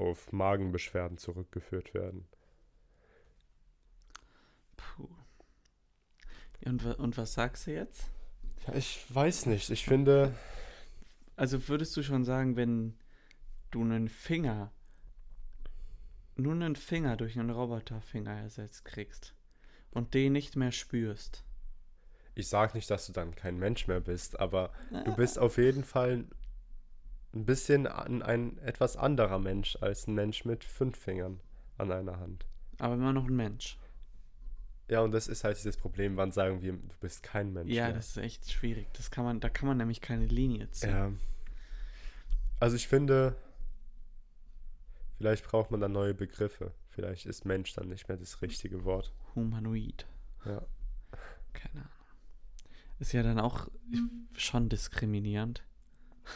auf 0.00 0.32
Magenbeschwerden 0.32 1.18
zurückgeführt 1.18 1.94
werden. 1.94 2.26
Puh. 4.76 5.08
Und, 6.64 6.84
und 6.84 7.16
was 7.16 7.34
sagst 7.34 7.66
du 7.66 7.72
jetzt? 7.72 8.10
Ja, 8.66 8.74
ich 8.74 9.04
weiß 9.14 9.46
nicht. 9.46 9.70
Ich 9.70 9.84
finde, 9.84 10.34
Also 11.36 11.68
würdest 11.68 11.96
du 11.96 12.02
schon 12.02 12.24
sagen, 12.24 12.56
wenn 12.56 12.98
du 13.70 13.80
einen 13.82 14.08
Finger, 14.08 14.72
nur 16.36 16.52
einen 16.52 16.76
Finger 16.76 17.16
durch 17.16 17.38
einen 17.38 17.50
Roboterfinger 17.50 18.32
ersetzt 18.42 18.84
kriegst 18.84 19.34
und 19.90 20.12
den 20.14 20.32
nicht 20.34 20.56
mehr 20.56 20.72
spürst, 20.72 21.44
ich 22.34 22.48
sage 22.48 22.74
nicht, 22.76 22.90
dass 22.90 23.06
du 23.06 23.12
dann 23.12 23.34
kein 23.34 23.58
Mensch 23.58 23.86
mehr 23.86 24.00
bist, 24.00 24.38
aber 24.38 24.72
du 25.04 25.14
bist 25.16 25.38
auf 25.38 25.58
jeden 25.58 25.84
Fall 25.84 26.24
ein 27.34 27.44
bisschen 27.44 27.86
an, 27.86 28.22
ein 28.22 28.58
etwas 28.58 28.96
anderer 28.96 29.38
Mensch 29.38 29.76
als 29.80 30.06
ein 30.06 30.14
Mensch 30.14 30.44
mit 30.44 30.64
fünf 30.64 30.98
Fingern 30.98 31.40
an 31.78 31.92
einer 31.92 32.18
Hand. 32.18 32.44
aber 32.78 32.94
immer 32.94 33.12
noch 33.12 33.26
ein 33.26 33.36
Mensch. 33.36 33.78
Ja, 34.88 35.00
und 35.02 35.12
das 35.12 35.28
ist 35.28 35.44
halt 35.44 35.56
dieses 35.56 35.76
Problem, 35.76 36.16
wann 36.16 36.32
sagen 36.32 36.62
wir, 36.62 36.72
du 36.72 36.96
bist 37.00 37.22
kein 37.22 37.52
Mensch 37.52 37.70
Ja, 37.70 37.84
mehr. 37.86 37.94
das 37.94 38.08
ist 38.08 38.16
echt 38.16 38.50
schwierig. 38.50 38.88
Das 38.94 39.12
kann 39.12 39.24
man, 39.24 39.38
da 39.38 39.48
kann 39.48 39.68
man 39.68 39.76
nämlich 39.76 40.00
keine 40.00 40.26
Linie 40.26 40.68
ziehen. 40.72 40.90
Ja. 40.90 41.12
Also 42.58 42.74
ich 42.74 42.88
finde, 42.88 43.36
vielleicht 45.18 45.44
braucht 45.46 45.70
man 45.70 45.80
da 45.80 45.88
neue 45.88 46.14
Begriffe. 46.14 46.72
Vielleicht 46.88 47.26
ist 47.26 47.44
Mensch 47.44 47.72
dann 47.74 47.88
nicht 47.88 48.08
mehr 48.08 48.16
das 48.18 48.42
richtige 48.42 48.84
Wort. 48.84 49.12
Humanoid. 49.36 50.06
Ja. 50.44 50.62
Keine 51.52 51.76
Ahnung. 51.76 51.88
Ist 52.98 53.12
ja 53.12 53.22
dann 53.22 53.38
auch 53.38 53.68
schon 54.36 54.68
diskriminierend. 54.68 55.62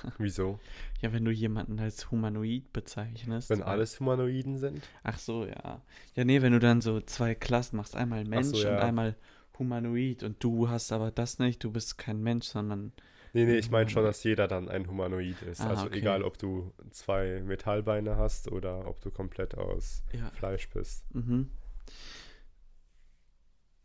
Wieso? 0.19 0.59
Ja, 1.01 1.13
wenn 1.13 1.25
du 1.25 1.31
jemanden 1.31 1.79
als 1.79 2.11
Humanoid 2.11 2.73
bezeichnest. 2.73 3.51
Wenn 3.51 3.63
alles 3.63 4.01
Humanoiden 4.01 4.59
sind? 4.59 4.83
Ach 5.03 5.19
so, 5.19 5.45
ja. 5.47 5.83
Ja, 6.15 6.25
nee, 6.25 6.43
wenn 6.43 6.53
du 6.53 6.61
dann 6.61 6.81
so 6.81 7.01
zwei 7.01 7.35
Klassen 7.35 7.77
machst, 7.77 7.97
einmal 7.97 8.25
Mensch 8.25 8.59
so, 8.59 8.63
ja. 8.63 8.75
und 8.75 8.79
einmal 8.79 9.17
Humanoid 9.59 10.23
und 10.23 10.43
du 10.43 10.69
hast 10.69 10.93
aber 10.93 11.11
das 11.11 11.39
nicht, 11.39 11.63
du 11.63 11.71
bist 11.71 11.99
kein 11.99 12.23
Mensch, 12.23 12.47
sondern 12.47 12.93
Nee, 13.35 13.47
nee, 13.47 13.57
ich 13.57 13.69
meine 13.69 13.91
schon, 13.91 14.05
dass 14.05 14.23
jeder 14.23 14.47
dann 14.47 14.69
ein 14.69 14.87
Humanoid 14.89 15.43
ist. 15.43 15.61
Ah, 15.61 15.71
also 15.71 15.87
okay. 15.87 15.99
egal, 15.99 16.23
ob 16.23 16.39
du 16.39 16.73
zwei 16.91 17.43
Metallbeine 17.43 18.17
hast 18.17 18.51
oder 18.51 18.87
ob 18.87 19.01
du 19.01 19.11
komplett 19.11 19.57
aus 19.57 20.05
ja. 20.13 20.31
Fleisch 20.31 20.69
bist. 20.71 21.05
Mhm. 21.13 21.51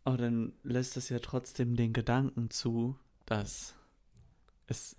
Aber 0.04 0.18
dann 0.18 0.54
lässt 0.62 0.98
es 0.98 1.10
ja 1.10 1.18
trotzdem 1.18 1.76
den 1.76 1.94
Gedanken 1.94 2.52
zu, 2.52 2.96
dass 3.26 3.76
es, 4.68 4.96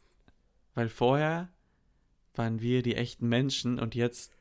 weil 0.75 0.89
vorher 0.89 1.49
waren 2.35 2.61
wir 2.61 2.83
die 2.83 2.95
echten 2.97 3.29
Menschen 3.29 3.79
und 3.79 3.95
jetzt 3.95 4.33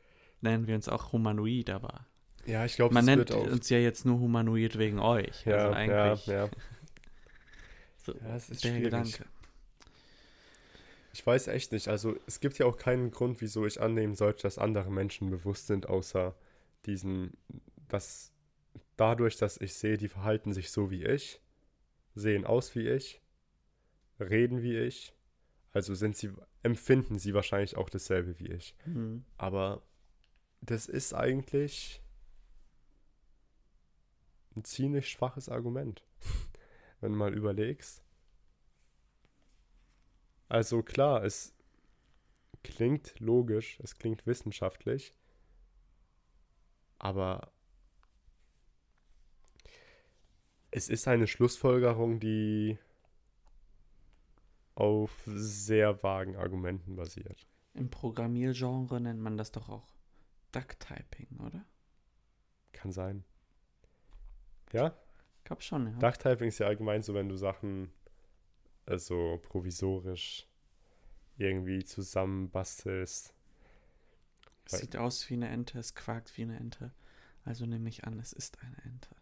nennen 0.42 0.68
wir 0.68 0.76
uns 0.76 0.88
auch 0.90 1.12
Humanoid, 1.12 1.70
aber 1.70 2.06
Ja, 2.46 2.66
ich 2.66 2.76
glaube, 2.76 2.94
man 2.94 3.06
nennt 3.06 3.32
uns 3.32 3.70
ja 3.70 3.78
jetzt 3.78 4.06
nur 4.06 4.20
Humanoid 4.20 4.78
wegen 4.78 5.00
euch. 5.00 5.46
ja, 5.46 5.54
also 5.56 5.68
ja, 5.68 5.74
eigentlich 5.74 6.26
ja. 6.28 6.50
so 7.98 8.14
Ja, 8.14 8.36
es 8.36 8.50
ist 8.50 8.64
der 8.64 8.70
schwierig. 8.72 8.84
Gedanke. 8.84 9.26
Ich 11.14 11.26
weiß 11.26 11.48
echt 11.48 11.72
nicht. 11.72 11.88
Also 11.88 12.16
es 12.28 12.40
gibt 12.40 12.58
ja 12.60 12.66
auch 12.66 12.78
keinen 12.78 13.12
Grund, 13.12 13.42
wieso 13.42 13.66
ich 13.66 13.82
annehmen 13.82 14.16
sollte, 14.16 14.44
dass 14.44 14.58
andere 14.58 14.92
Menschen 14.92 15.30
bewusst 15.30 15.68
sind, 15.68 15.90
außer 15.90 16.36
diesen, 16.86 17.34
dass 17.88 18.32
dadurch, 18.96 19.38
dass 19.38 19.58
ich 19.60 19.74
sehe, 19.74 19.98
die 19.98 20.08
verhalten 20.08 20.54
sich 20.54 20.72
so 20.72 20.92
wie 20.92 21.04
ich, 21.06 21.42
sehen 22.16 22.46
aus 22.46 22.76
wie 22.76 22.88
ich, 22.88 23.22
reden 24.20 24.62
wie 24.62 24.78
ich, 24.78 25.14
also 25.74 25.94
sind 25.94 26.16
sie, 26.16 26.32
empfinden 26.64 27.20
sie 27.20 27.34
wahrscheinlich 27.34 27.78
auch 27.78 27.90
dasselbe 27.90 28.40
wie 28.40 28.48
ich. 28.48 28.76
Mhm. 28.86 29.26
Aber 29.38 29.84
das 30.62 30.88
ist 30.88 31.14
eigentlich 31.14 32.02
ein 34.56 34.64
ziemlich 34.64 35.10
schwaches 35.10 35.50
Argument, 35.50 36.04
wenn 37.02 37.12
du 37.12 37.18
mal 37.18 37.34
überlegst. 37.34 38.04
Also 40.48 40.82
klar, 40.82 41.24
es 41.24 41.54
klingt 42.64 43.20
logisch, 43.20 43.80
es 43.82 43.96
klingt 43.96 44.26
wissenschaftlich, 44.26 45.14
aber 46.98 47.54
es 50.72 50.90
ist 50.90 51.08
eine 51.08 51.28
Schlussfolgerung, 51.28 52.20
die 52.20 52.78
auf 54.80 55.12
sehr 55.26 56.02
vagen 56.04 56.36
Argumenten 56.36 56.96
basiert. 56.96 57.48
Im 57.74 57.90
Programmiergenre 57.90 59.00
nennt 59.00 59.20
man 59.22 59.38
das 59.38 59.52
doch 59.52 59.70
auch 59.70 59.88
Ducktyping, 60.52 61.40
oder? 61.40 61.66
Kann 62.72 62.92
sein. 62.92 63.24
Ja? 64.72 64.96
Glaube 65.44 65.62
schon, 65.62 65.88
ja. 65.88 66.00
Ducktyping 66.00 66.48
ist 66.48 66.60
ja 66.60 66.68
allgemein 66.68 67.02
so, 67.02 67.14
wenn 67.14 67.30
du 67.30 67.36
Sachen 67.36 67.92
also 68.86 69.40
provisorisch 69.44 70.48
irgendwie 71.38 71.84
zusammenbastelst. 71.84 73.34
Es 74.66 74.72
sieht 74.80 74.98
aus 74.98 75.30
wie 75.30 75.36
eine 75.36 75.50
Ente, 75.50 75.80
es 75.80 75.96
quakt 75.96 76.38
wie 76.38 76.44
eine 76.44 76.58
Ente. 76.58 76.92
Also 77.46 77.66
nehme 77.66 77.90
ich 77.90 78.04
an, 78.06 78.20
es 78.20 78.34
ist 78.34 78.62
eine 78.62 78.78
Ente. 78.84 79.16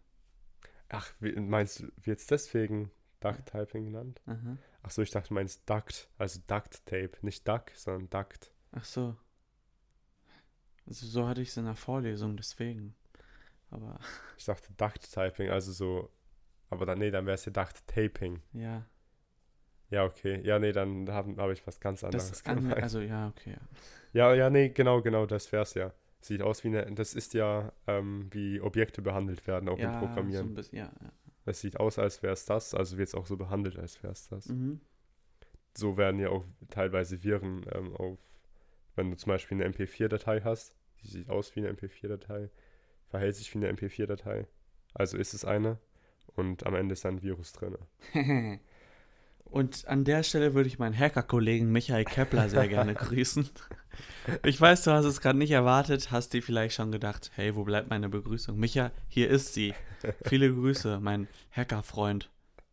Ach, 0.88 1.12
wie- 1.20 1.32
meinst 1.38 1.80
du, 1.80 1.88
wird 2.02 2.18
es 2.20 2.26
deswegen 2.26 2.90
Ducktyping 3.20 3.84
genannt? 3.86 4.20
Aha. 4.26 4.56
Ach 4.82 4.90
so, 4.90 5.02
ich 5.02 5.10
dachte, 5.10 5.28
du 5.28 5.34
meinst 5.34 5.68
Duct, 5.68 6.08
also 6.18 6.40
Duct 6.46 6.84
Tape. 6.86 7.12
Nicht 7.22 7.46
Duck, 7.46 7.70
sondern 7.74 8.08
Duct. 8.10 8.52
Ach 8.72 8.84
so. 8.84 9.16
Also 10.86 11.06
so 11.06 11.28
hatte 11.28 11.42
ich 11.42 11.48
es 11.48 11.56
in 11.56 11.64
der 11.66 11.74
Vorlesung, 11.74 12.36
deswegen. 12.36 12.94
Aber 13.70 13.98
Ich 14.38 14.44
dachte 14.44 14.72
Duct 14.76 15.12
Typing, 15.12 15.50
also 15.50 15.72
so, 15.72 16.10
aber 16.70 16.86
dann, 16.86 16.98
nee, 16.98 17.10
dann 17.10 17.26
wäre 17.26 17.34
es 17.34 17.44
ja 17.44 17.52
Duct 17.52 17.86
Taping. 17.86 18.40
ja, 18.52 18.86
Ja, 19.90 20.04
okay. 20.04 20.40
Ja, 20.44 20.58
nee, 20.58 20.72
dann 20.72 21.10
habe 21.10 21.34
hab 21.36 21.50
ich 21.50 21.66
was 21.66 21.80
ganz 21.80 22.04
anderes 22.04 22.30
das 22.30 22.46
an, 22.46 22.56
gemeint. 22.60 22.82
also 22.82 23.00
ja, 23.00 23.28
okay. 23.28 23.52
Ja. 23.52 23.58
Ja, 24.12 24.34
ja, 24.34 24.50
nee, 24.50 24.70
genau, 24.70 25.02
genau, 25.02 25.26
das 25.26 25.50
wär's 25.52 25.74
ja. 25.74 25.92
Sieht 26.20 26.42
aus 26.42 26.64
wie 26.64 26.68
eine, 26.68 26.90
das 26.94 27.14
ist 27.14 27.34
ja, 27.34 27.72
ähm, 27.86 28.28
wie 28.32 28.60
Objekte 28.60 29.02
behandelt 29.02 29.46
werden, 29.46 29.68
auch 29.68 29.78
ja, 29.78 29.88
im 29.94 30.00
so 30.00 30.06
Programmieren. 30.06 30.48
ein 30.48 30.54
bisschen, 30.54 30.78
ja, 30.78 30.90
ja. 31.00 31.12
Es 31.48 31.60
sieht 31.60 31.80
aus, 31.80 31.98
als 31.98 32.22
wäre 32.22 32.34
es 32.34 32.44
das, 32.44 32.74
also 32.74 32.98
wird 32.98 33.08
es 33.08 33.14
auch 33.14 33.26
so 33.26 33.36
behandelt, 33.36 33.78
als 33.78 34.02
wäre 34.02 34.12
es 34.12 34.28
das. 34.28 34.48
Mhm. 34.48 34.80
So 35.74 35.96
werden 35.96 36.20
ja 36.20 36.28
auch 36.28 36.44
teilweise 36.70 37.22
Viren 37.22 37.64
ähm, 37.72 37.96
auf, 37.96 38.18
wenn 38.96 39.10
du 39.10 39.16
zum 39.16 39.30
Beispiel 39.30 39.62
eine 39.62 39.72
MP4-Datei 39.72 40.42
hast, 40.42 40.76
die 41.02 41.08
sieht 41.08 41.30
aus 41.30 41.54
wie 41.56 41.60
eine 41.60 41.72
MP4-Datei, 41.72 42.50
verhält 43.08 43.36
sich 43.36 43.54
wie 43.54 43.58
eine 43.58 43.72
MP4-Datei, 43.72 44.46
also 44.92 45.16
ist 45.16 45.32
es 45.32 45.44
eine 45.44 45.78
und 46.34 46.66
am 46.66 46.74
Ende 46.74 46.92
ist 46.92 47.06
ein 47.06 47.22
Virus 47.22 47.52
drin. 47.52 47.78
Und 49.50 49.86
an 49.88 50.04
der 50.04 50.22
Stelle 50.22 50.54
würde 50.54 50.68
ich 50.68 50.78
meinen 50.78 50.96
Hacker-Kollegen 50.98 51.70
Michael 51.72 52.04
Kepler 52.04 52.48
sehr 52.48 52.68
gerne 52.68 52.94
grüßen. 52.94 53.48
Ich 54.44 54.60
weiß, 54.60 54.84
du 54.84 54.92
hast 54.92 55.06
es 55.06 55.20
gerade 55.20 55.38
nicht 55.38 55.50
erwartet, 55.50 56.10
hast 56.10 56.32
dir 56.32 56.42
vielleicht 56.42 56.74
schon 56.74 56.92
gedacht, 56.92 57.30
hey, 57.34 57.56
wo 57.56 57.64
bleibt 57.64 57.88
meine 57.90 58.08
Begrüßung? 58.08 58.58
Micha, 58.58 58.90
hier 59.08 59.28
ist 59.30 59.54
sie. 59.54 59.74
Viele 60.24 60.52
Grüße, 60.52 61.00
mein 61.00 61.28
Hacker-Freund. 61.50 62.30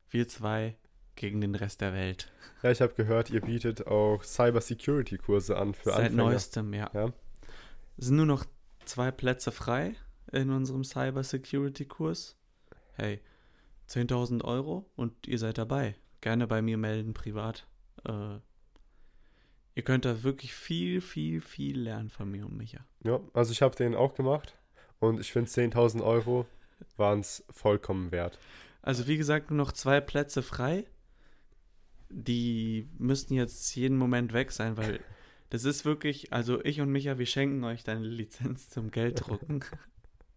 Wir 0.10 0.28
zwei 0.28 0.76
gegen 1.16 1.42
den 1.42 1.56
Rest 1.56 1.82
der 1.82 1.94
Welt. 1.94 2.32
Ja, 2.62 2.72
ich 2.72 2.82
habe 2.82 2.94
gehört, 2.94 3.30
ihr 3.30 3.42
bietet 3.42 3.88
auch 3.88 4.24
Cyber-Security-Kurse 4.24 5.58
an 5.58 5.74
für 5.74 5.92
Seit 5.92 5.98
Anfänger. 6.12 6.24
neuestem, 6.24 6.74
ja. 6.74 6.90
Ja. 6.94 7.06
Es 7.98 8.08
sind 8.08 8.18
nur 8.18 8.26
noch 8.26 8.46
zwei 8.84 9.12
Plätze 9.12 9.52
frei 9.52 9.96
in 10.32 10.50
unserem 10.52 10.84
Cyber-Security-Kurs. 10.84 12.36
Hey, 12.94 13.22
10.000 13.90 14.44
Euro 14.44 14.90
und 14.96 15.28
ihr 15.28 15.40
seid 15.40 15.58
dabei. 15.58 15.96
Gerne 16.26 16.48
bei 16.48 16.64
mir 16.64 16.80
melden, 16.80 17.14
privat. 17.14 17.68
Äh, 18.04 18.40
ihr 19.76 19.84
könnt 19.84 20.06
da 20.06 20.24
wirklich 20.24 20.56
viel, 20.56 21.00
viel, 21.00 21.40
viel 21.40 21.80
lernen 21.80 22.10
von 22.10 22.32
mir 22.32 22.48
und 22.48 22.58
Micha. 22.58 22.84
Ja, 23.04 23.20
also 23.36 23.52
ich 23.52 23.62
habe 23.62 23.76
den 23.76 23.94
auch 23.94 24.16
gemacht 24.16 24.58
und 24.98 25.20
ich 25.20 25.32
finde 25.32 25.52
10.000 25.52 26.04
Euro 26.04 26.48
waren 26.98 27.20
es 27.20 27.46
vollkommen 27.52 28.12
wert. 28.12 28.40
Also 28.82 29.06
wie 29.06 29.18
gesagt, 29.18 29.52
nur 29.52 29.58
noch 29.58 29.72
zwei 29.72 30.02
Plätze 30.02 30.42
frei. 30.42 30.88
Die 32.10 32.90
müssten 32.98 33.36
jetzt 33.36 33.76
jeden 33.76 33.96
Moment 33.96 34.34
weg 34.34 34.52
sein, 34.52 34.78
weil 34.78 35.02
das 35.52 35.64
ist 35.64 35.86
wirklich, 35.86 36.34
also 36.34 36.60
ich 36.66 36.82
und 36.82 36.90
Micha, 36.92 37.20
wir 37.20 37.28
schenken 37.28 37.64
euch 37.66 37.84
deine 37.84 38.08
Lizenz 38.08 38.68
zum 38.72 38.90
Gelddrucken. 38.90 39.64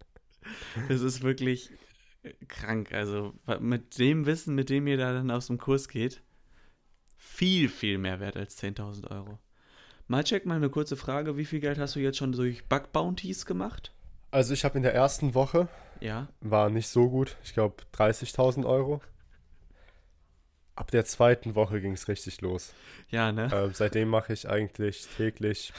das 0.91 1.01
ist 1.01 1.23
wirklich 1.23 1.71
krank. 2.49 2.93
Also 2.93 3.35
mit 3.61 3.99
dem 3.99 4.27
Wissen, 4.27 4.55
mit 4.55 4.71
dem 4.71 4.87
ihr 4.87 4.97
da 4.97 5.13
dann 5.13 5.31
aus 5.31 5.47
dem 5.49 5.59
Kurs 5.59 5.89
geht, 5.89 6.23
viel, 7.17 7.69
viel 7.69 7.99
mehr 7.99 8.21
wert 8.21 8.37
als 8.37 8.63
10.000 8.63 9.11
Euro. 9.11 9.39
Mal 10.07 10.25
check 10.25 10.47
mal 10.47 10.57
eine 10.57 10.71
kurze 10.71 10.97
Frage. 10.97 11.37
Wie 11.37 11.45
viel 11.45 11.61
Geld 11.61 11.79
hast 11.79 11.95
du 11.97 12.01
jetzt 12.01 12.17
schon 12.19 12.33
durch 12.33 12.65
Bug 12.67 12.93
Bounties 12.93 13.45
gemacht? 13.47 13.93
Also 14.31 14.55
ich 14.55 14.65
habe 14.65 14.77
in 14.77 14.83
der 14.83 14.95
ersten 14.95 15.35
Woche, 15.35 15.69
Ja. 16.01 16.29
war 16.41 16.71
nicht 16.71 16.89
so 16.89 17.09
gut, 17.09 17.37
ich 17.45 17.55
glaube 17.55 17.83
30.000 17.95 18.67
Euro. 18.67 19.01
Ab 20.75 20.91
der 20.91 21.05
zweiten 21.05 21.55
Woche 21.55 21.81
ging 21.81 21.93
es 21.93 22.09
richtig 22.09 22.41
los. 22.41 22.73
Ja, 23.09 23.33
ne? 23.33 23.49
Ähm, 23.53 23.73
seitdem 23.75 24.09
mache 24.09 24.33
ich 24.33 24.49
eigentlich 24.49 25.07
täglich 25.17 25.73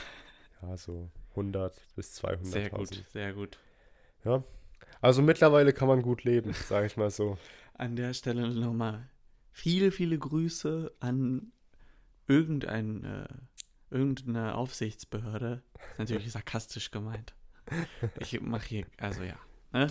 ja, 0.62 0.76
so 0.76 1.10
100 1.30 1.74
bis 1.96 2.22
200.000. 2.22 2.44
Sehr 2.44 2.70
gut, 2.70 3.04
sehr 3.12 3.32
gut. 3.32 3.58
Ja. 4.24 4.44
Also 5.00 5.22
mittlerweile 5.22 5.72
kann 5.72 5.88
man 5.88 6.02
gut 6.02 6.24
leben, 6.24 6.52
sage 6.52 6.86
ich 6.86 6.96
mal 6.96 7.10
so. 7.10 7.38
An 7.74 7.96
der 7.96 8.12
Stelle 8.12 8.48
nochmal 8.52 9.08
viele, 9.52 9.90
viele 9.90 10.18
Grüße 10.18 10.92
an 11.00 11.52
irgendein, 12.26 13.04
äh, 13.04 13.28
irgendeine 13.90 14.54
Aufsichtsbehörde. 14.54 15.62
Ist 15.92 15.98
natürlich 15.98 16.32
sarkastisch 16.32 16.90
gemeint. 16.90 17.34
Ich 18.18 18.40
mache 18.40 18.66
hier, 18.68 18.86
also 18.98 19.22
ja, 19.22 19.36
ne? 19.72 19.88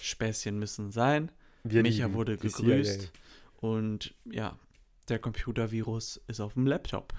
Späßchen 0.00 0.58
müssen 0.58 0.90
sein. 0.92 1.32
Wir 1.64 1.82
Micha 1.82 2.06
lieben 2.06 2.14
wurde 2.14 2.36
gegrüßt. 2.36 3.00
CIA. 3.00 3.10
Und 3.56 4.14
ja, 4.24 4.58
der 5.08 5.18
Computervirus 5.18 6.20
ist 6.28 6.40
auf 6.40 6.54
dem 6.54 6.66
Laptop. 6.66 7.14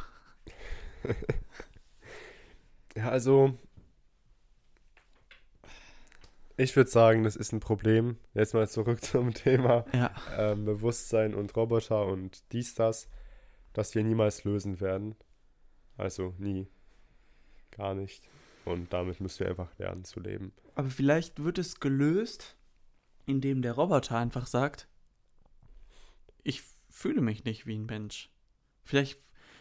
Ja, 2.97 3.09
also 3.09 3.55
ich 6.57 6.75
würde 6.75 6.89
sagen, 6.89 7.23
das 7.23 7.35
ist 7.35 7.51
ein 7.53 7.59
Problem. 7.59 8.17
Jetzt 8.33 8.53
mal 8.53 8.67
zurück 8.67 9.01
zum 9.03 9.33
Thema 9.33 9.85
Ja. 9.93 10.11
ähm, 10.37 10.65
Bewusstsein 10.65 11.33
und 11.33 11.55
Roboter 11.55 12.05
und 12.05 12.51
dies, 12.51 12.75
das, 12.75 13.07
das 13.73 13.93
wir 13.95 14.03
niemals 14.03 14.43
lösen 14.43 14.79
werden. 14.81 15.15
Also 15.97 16.33
nie. 16.37 16.67
Gar 17.71 17.93
nicht. 17.95 18.27
Und 18.65 18.91
damit 18.91 19.21
müssen 19.21 19.39
wir 19.41 19.49
einfach 19.49 19.69
lernen 19.77 20.03
zu 20.03 20.19
leben. 20.19 20.51
Aber 20.75 20.89
vielleicht 20.89 21.43
wird 21.43 21.57
es 21.57 21.79
gelöst, 21.79 22.57
indem 23.25 23.61
der 23.61 23.73
Roboter 23.73 24.17
einfach 24.17 24.47
sagt, 24.47 24.87
ich 26.43 26.63
fühle 26.89 27.21
mich 27.21 27.43
nicht 27.45 27.65
wie 27.65 27.77
ein 27.77 27.85
Mensch. 27.85 28.29
Vielleicht, 28.83 29.19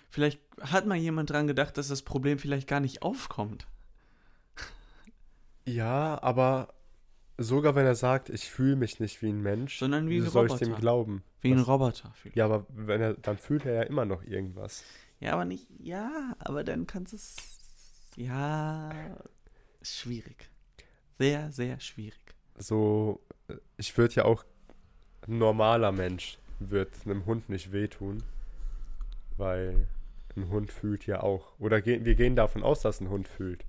vielleicht 0.09 0.41
hat 0.61 0.87
mal 0.87 0.97
jemand 0.97 1.31
dran 1.31 1.47
gedacht, 1.47 1.77
dass 1.79 1.89
das 1.89 2.03
Problem 2.03 2.39
vielleicht 2.39 2.69
gar 2.69 2.81
nicht 2.81 3.03
aufkommt. 3.03 3.67
Ja, 5.65 6.23
aber 6.23 6.73
sogar 7.39 7.75
wenn 7.75 7.87
er 7.87 7.95
sagt, 7.95 8.29
ich 8.31 8.51
fühle 8.51 8.77
mich 8.77 9.01
nicht 9.01 9.23
wie 9.23 9.29
ein 9.29 9.43
Mensch, 9.43 9.79
Sondern 9.79 10.09
wie 10.09 10.19
ein 10.19 10.27
soll 10.27 10.47
ich 10.47 10.55
dem 10.55 10.69
Roboter. 10.69 10.81
glauben? 10.81 11.23
Wie 11.41 11.53
ein 11.53 11.59
Roboter. 11.61 12.13
Vielleicht. 12.15 12.37
Ja, 12.37 12.47
aber 12.47 12.67
wenn 12.71 13.01
er, 13.01 13.15
dann 13.15 13.39
fühlt 13.39 13.65
er 13.67 13.75
ja 13.75 13.83
immer 13.83 14.05
noch 14.05 14.23
irgendwas. 14.25 14.85
Ja, 15.21 15.33
aber 15.33 15.45
nicht, 15.45 15.67
ja, 15.79 16.35
aber 16.39 16.65
dann 16.65 16.87
kannst 16.87 17.13
du 17.13 17.17
es, 17.17 17.37
ja, 18.17 19.17
schwierig. 19.83 20.51
Sehr, 21.19 21.51
sehr 21.53 21.81
schwierig. 21.81 22.21
So, 22.59 23.21
äh, 23.49 23.55
ich 23.77 23.97
würde 23.97 24.15
ja 24.15 24.25
auch, 24.25 24.45
ein 25.27 25.39
normaler 25.39 25.93
Mensch 25.93 26.39
wird 26.59 26.93
einem 27.05 27.27
Hund 27.27 27.49
nicht 27.49 27.73
wehtun, 27.73 28.23
weil 29.37 29.89
ein 30.37 30.49
Hund 30.51 30.71
fühlt 30.73 31.07
ja 31.07 31.23
auch. 31.23 31.59
Oder 31.59 31.81
ge 31.81 32.05
wir 32.05 32.15
gehen 32.15 32.37
davon 32.37 32.63
aus, 32.63 32.81
dass 32.81 33.01
ein 33.01 33.09
Hund 33.09 33.27
fühlt. 33.29 33.65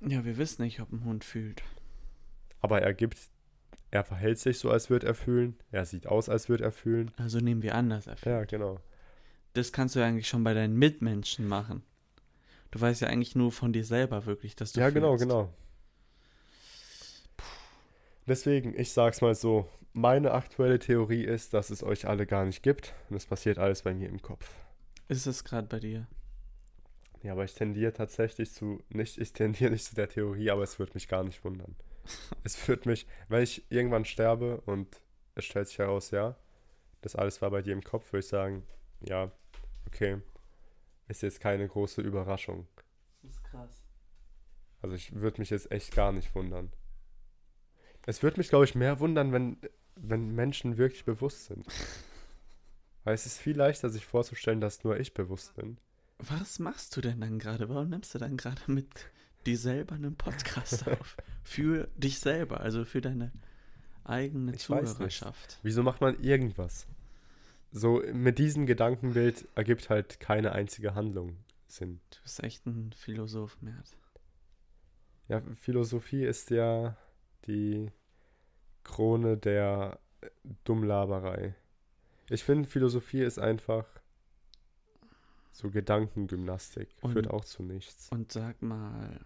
Ja, 0.00 0.24
wir 0.24 0.36
wissen 0.38 0.62
nicht, 0.62 0.80
ob 0.80 0.92
ein 0.92 1.04
Hund 1.04 1.24
fühlt. 1.24 1.62
Aber 2.64 2.80
er 2.80 2.94
gibt, 2.94 3.18
er 3.90 4.04
verhält 4.04 4.38
sich 4.38 4.58
so, 4.58 4.70
als 4.70 4.88
würde 4.88 5.06
er 5.06 5.14
fühlen. 5.14 5.54
Er 5.70 5.84
sieht 5.84 6.06
aus, 6.06 6.30
als 6.30 6.48
würde 6.48 6.64
er 6.64 6.72
fühlen. 6.72 7.10
Also 7.18 7.38
nehmen 7.38 7.62
wir 7.62 7.74
an, 7.74 7.90
dass 7.90 8.06
er 8.06 8.16
fühlt. 8.16 8.34
Ja, 8.34 8.44
genau. 8.46 8.80
Das 9.52 9.70
kannst 9.70 9.94
du 9.94 10.00
ja 10.00 10.06
eigentlich 10.06 10.28
schon 10.28 10.44
bei 10.44 10.54
deinen 10.54 10.74
Mitmenschen 10.78 11.46
machen. 11.46 11.82
Du 12.70 12.80
weißt 12.80 13.02
ja 13.02 13.08
eigentlich 13.08 13.36
nur 13.36 13.52
von 13.52 13.74
dir 13.74 13.84
selber 13.84 14.24
wirklich, 14.24 14.56
dass 14.56 14.72
du 14.72 14.80
Ja, 14.80 14.88
genau, 14.88 15.10
fühlst. 15.10 15.24
genau. 15.24 15.52
Deswegen, 18.26 18.74
ich 18.78 18.92
sag's 18.92 19.20
mal 19.20 19.34
so, 19.34 19.68
meine 19.92 20.32
aktuelle 20.32 20.78
Theorie 20.78 21.22
ist, 21.24 21.52
dass 21.52 21.68
es 21.68 21.82
euch 21.82 22.08
alle 22.08 22.24
gar 22.26 22.46
nicht 22.46 22.62
gibt. 22.62 22.94
Und 23.10 23.16
es 23.16 23.26
passiert 23.26 23.58
alles 23.58 23.82
bei 23.82 23.92
mir 23.92 24.08
im 24.08 24.22
Kopf. 24.22 24.50
Ist 25.08 25.26
es 25.26 25.44
gerade 25.44 25.68
bei 25.68 25.80
dir? 25.80 26.06
Ja, 27.22 27.32
aber 27.32 27.44
ich 27.44 27.54
tendiere 27.54 27.92
tatsächlich 27.92 28.52
zu, 28.52 28.82
nicht, 28.88 29.18
ich 29.18 29.34
tendiere 29.34 29.70
nicht 29.70 29.84
zu 29.84 29.94
der 29.94 30.08
Theorie, 30.08 30.50
aber 30.50 30.62
es 30.62 30.78
würde 30.78 30.92
mich 30.94 31.08
gar 31.08 31.22
nicht 31.24 31.44
wundern. 31.44 31.76
es 32.44 32.68
würde 32.68 32.88
mich, 32.88 33.06
wenn 33.28 33.42
ich 33.42 33.70
irgendwann 33.70 34.04
sterbe 34.04 34.60
und 34.62 35.00
es 35.34 35.44
stellt 35.44 35.68
sich 35.68 35.78
heraus, 35.78 36.10
ja, 36.10 36.36
das 37.00 37.16
alles 37.16 37.42
war 37.42 37.50
bei 37.50 37.62
dir 37.62 37.72
im 37.72 37.82
Kopf, 37.82 38.12
würde 38.12 38.24
ich 38.24 38.28
sagen, 38.28 38.64
ja, 39.00 39.30
okay, 39.86 40.20
ist 41.08 41.22
jetzt 41.22 41.40
keine 41.40 41.68
große 41.68 42.00
Überraschung. 42.00 42.66
Das 43.22 43.32
ist 43.32 43.44
krass. 43.44 43.84
Also 44.80 44.96
ich 44.96 45.14
würde 45.14 45.40
mich 45.40 45.50
jetzt 45.50 45.70
echt 45.70 45.94
gar 45.94 46.12
nicht 46.12 46.34
wundern. 46.34 46.72
Es 48.06 48.22
würde 48.22 48.38
mich, 48.38 48.48
glaube 48.48 48.64
ich, 48.64 48.74
mehr 48.74 49.00
wundern, 49.00 49.32
wenn, 49.32 49.58
wenn 49.96 50.34
Menschen 50.34 50.76
wirklich 50.76 51.04
bewusst 51.04 51.46
sind. 51.46 51.66
Weil 53.04 53.14
es 53.14 53.26
ist 53.26 53.38
viel 53.38 53.56
leichter, 53.56 53.90
sich 53.90 54.06
vorzustellen, 54.06 54.60
dass 54.60 54.84
nur 54.84 54.98
ich 54.98 55.14
bewusst 55.14 55.54
bin. 55.56 55.78
Was 56.18 56.58
machst 56.58 56.96
du 56.96 57.00
denn 57.00 57.20
dann 57.20 57.38
gerade? 57.38 57.68
Warum 57.68 57.90
nimmst 57.90 58.14
du 58.14 58.18
dann 58.18 58.36
gerade 58.36 58.62
mit 58.66 58.88
dir 59.46 59.58
selber 59.58 59.94
einen 59.94 60.16
Podcast 60.16 60.86
auf? 60.88 61.16
Für 61.42 61.88
dich 61.96 62.18
selber, 62.20 62.60
also 62.60 62.84
für 62.84 63.00
deine 63.00 63.32
eigene 64.04 64.54
Ich. 64.54 64.60
Zuhörerschaft. 64.62 65.58
Wieso 65.62 65.82
macht 65.82 66.00
man 66.00 66.22
irgendwas? 66.22 66.86
So, 67.72 68.02
mit 68.12 68.38
diesem 68.38 68.66
Gedankenbild 68.66 69.48
ergibt 69.54 69.90
halt 69.90 70.20
keine 70.20 70.52
einzige 70.52 70.94
Handlung 70.94 71.36
Sinn. 71.66 72.00
Du 72.10 72.18
bist 72.22 72.42
echt 72.42 72.66
ein 72.66 72.92
Philosoph, 72.96 73.60
Mert. 73.60 73.96
Ja, 75.28 75.40
Philosophie 75.60 76.24
ist 76.24 76.50
ja 76.50 76.96
die 77.46 77.90
Krone 78.84 79.36
der 79.38 79.98
Dummlaberei. 80.64 81.54
Ich 82.30 82.44
finde, 82.44 82.68
Philosophie 82.68 83.22
ist 83.22 83.38
einfach 83.38 83.86
so 85.52 85.70
Gedankengymnastik. 85.70 86.88
Führt 87.00 87.16
Und- 87.16 87.28
auch 87.28 87.44
zu 87.44 87.62
nichts. 87.62 88.08
Und 88.10 88.30
sag 88.32 88.60
mal, 88.62 89.18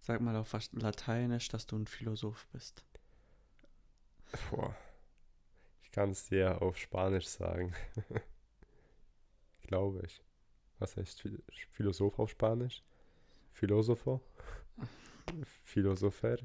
sag 0.00 0.20
mal 0.20 0.36
auf 0.36 0.52
was- 0.52 0.72
Lateinisch, 0.72 1.48
dass 1.48 1.66
du 1.66 1.76
ein 1.78 1.86
Philosoph 1.86 2.46
bist. 2.52 2.84
Boah. 4.50 4.74
Ich 5.82 5.90
kann 5.92 6.10
es 6.10 6.28
dir 6.28 6.62
auf 6.62 6.76
Spanisch 6.76 7.26
sagen. 7.26 7.74
Glaube 9.62 10.02
ich. 10.04 10.22
Was 10.78 10.96
heißt 10.96 11.20
Phil- 11.20 11.42
Philosoph 11.72 12.18
auf 12.18 12.30
Spanisch? 12.30 12.82
Philosopher? 13.52 14.20
Philosopher. 15.64 16.36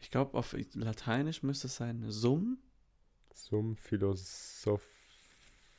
Ich 0.00 0.10
glaube, 0.10 0.36
auf 0.36 0.54
Lateinisch 0.74 1.42
müsste 1.42 1.68
es 1.68 1.76
sein 1.76 2.10
Sum, 2.10 2.58
Sum 3.34 3.76
Philosoph. 3.76 4.86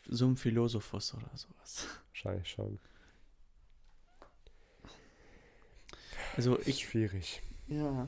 Sum 0.08 0.36
Philosophus 0.38 1.14
oder 1.14 1.30
sowas. 1.36 1.88
Wahrscheinlich 2.10 2.50
schon. 2.50 2.80
Also 6.36 6.56
Ist 6.56 6.68
ich, 6.68 6.80
schwierig. 6.86 7.42
ja, 7.68 8.08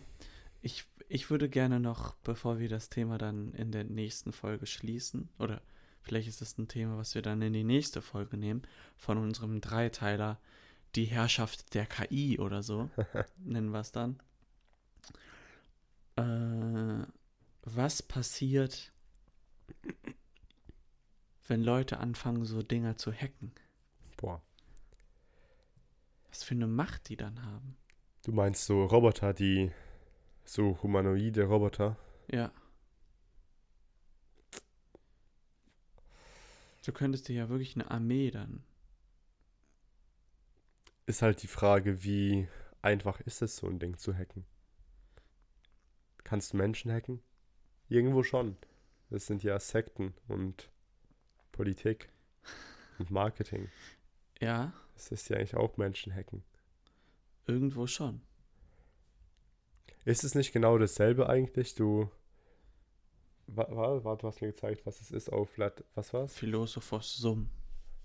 ich, 0.61 0.85
ich 1.07 1.29
würde 1.29 1.49
gerne 1.49 1.79
noch, 1.79 2.15
bevor 2.23 2.59
wir 2.59 2.69
das 2.69 2.89
Thema 2.89 3.17
dann 3.17 3.53
in 3.53 3.71
der 3.71 3.83
nächsten 3.83 4.31
Folge 4.31 4.65
schließen, 4.65 5.29
oder 5.37 5.61
vielleicht 6.01 6.27
ist 6.27 6.41
es 6.41 6.57
ein 6.57 6.67
Thema, 6.67 6.97
was 6.97 7.13
wir 7.15 7.21
dann 7.21 7.41
in 7.41 7.53
die 7.53 7.63
nächste 7.63 8.01
Folge 8.01 8.37
nehmen, 8.37 8.63
von 8.97 9.17
unserem 9.17 9.61
Dreiteiler, 9.61 10.39
die 10.95 11.05
Herrschaft 11.05 11.73
der 11.73 11.85
KI 11.85 12.39
oder 12.39 12.63
so, 12.63 12.89
nennen 13.37 13.69
wir 13.69 13.81
es 13.81 13.91
dann. 13.91 14.19
Äh, 16.15 17.05
was 17.63 18.01
passiert, 18.01 18.91
wenn 21.47 21.61
Leute 21.63 21.99
anfangen, 21.99 22.45
so 22.45 22.63
Dinger 22.63 22.97
zu 22.97 23.11
hacken? 23.11 23.51
Boah. 24.17 24.41
Was 26.29 26.43
für 26.43 26.55
eine 26.55 26.67
Macht 26.67 27.09
die 27.09 27.17
dann 27.17 27.43
haben. 27.43 27.77
Du 28.25 28.31
meinst 28.31 28.65
so 28.65 28.85
Roboter, 28.85 29.33
die. 29.33 29.71
So 30.45 30.81
humanoide 30.81 31.43
Roboter? 31.43 31.95
Ja. 32.31 32.51
Du 36.83 36.91
könntest 36.91 37.27
dir 37.27 37.35
ja 37.35 37.49
wirklich 37.49 37.75
eine 37.75 37.91
Armee 37.91 38.31
dann. 38.31 38.63
Ist 41.05 41.21
halt 41.21 41.43
die 41.43 41.47
Frage, 41.47 42.03
wie 42.03 42.47
einfach 42.81 43.19
ist 43.21 43.43
es, 43.43 43.57
so 43.57 43.67
ein 43.67 43.77
Ding 43.77 43.95
zu 43.99 44.15
hacken? 44.15 44.43
Kannst 46.23 46.53
du 46.53 46.57
Menschen 46.57 46.91
hacken? 46.91 47.21
Irgendwo 47.89 48.23
schon. 48.23 48.57
Das 49.11 49.27
sind 49.27 49.43
ja 49.43 49.59
Sekten 49.59 50.15
und 50.27 50.71
Politik 51.51 52.09
und 52.97 53.11
Marketing. 53.11 53.69
Ja, 54.41 54.73
Das 54.95 55.11
ist 55.11 55.29
ja 55.29 55.37
eigentlich 55.37 55.55
auch 55.55 55.77
Menschen 55.77 56.11
hacken. 56.15 56.43
Irgendwo 57.47 57.87
schon. 57.87 58.21
Ist 60.05 60.23
es 60.23 60.35
nicht 60.35 60.53
genau 60.53 60.77
dasselbe 60.77 61.27
eigentlich? 61.27 61.75
Du. 61.75 62.09
Warte, 63.47 63.75
wa, 63.75 64.15
du 64.15 64.27
hast 64.27 64.41
mir 64.41 64.47
gezeigt, 64.47 64.85
was 64.85 65.01
es 65.01 65.11
ist 65.11 65.31
auf 65.31 65.57
Lat. 65.57 65.83
Was 65.95 66.13
war's? 66.13 66.33
Philosophos 66.33 67.17
Sum. 67.17 67.49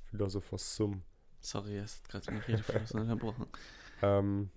Philosophos 0.06 0.76
Sum. 0.76 1.02
Sorry, 1.40 1.76
er 1.76 1.84
ist 1.84 2.08
gerade 2.08 2.30
in 2.30 2.38
Redefluss 2.38 2.92
unterbrochen. 2.92 3.46
Ähm, 4.02 4.50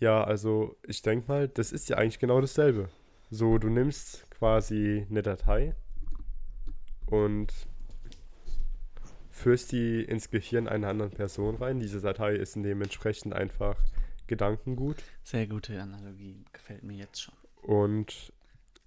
ja, 0.00 0.22
also 0.22 0.76
ich 0.86 1.02
denke 1.02 1.28
mal, 1.28 1.48
das 1.48 1.72
ist 1.72 1.88
ja 1.88 1.96
eigentlich 1.96 2.18
genau 2.18 2.40
dasselbe. 2.40 2.88
So, 3.30 3.58
du 3.58 3.68
nimmst 3.68 4.30
quasi 4.30 5.06
eine 5.10 5.22
Datei 5.22 5.74
und 7.06 7.52
führst 9.38 9.72
die 9.72 10.02
ins 10.02 10.30
Gehirn 10.30 10.68
einer 10.68 10.88
anderen 10.88 11.12
Person 11.12 11.56
rein. 11.56 11.80
Diese 11.80 12.00
Datei 12.00 12.34
ist 12.34 12.56
dementsprechend 12.56 13.34
einfach 13.34 13.76
Gedankengut 14.26 14.96
Sehr 15.22 15.46
gute 15.46 15.80
Analogie. 15.80 16.44
Gefällt 16.52 16.82
mir 16.82 16.96
jetzt 16.96 17.22
schon. 17.22 17.34
und 17.62 18.32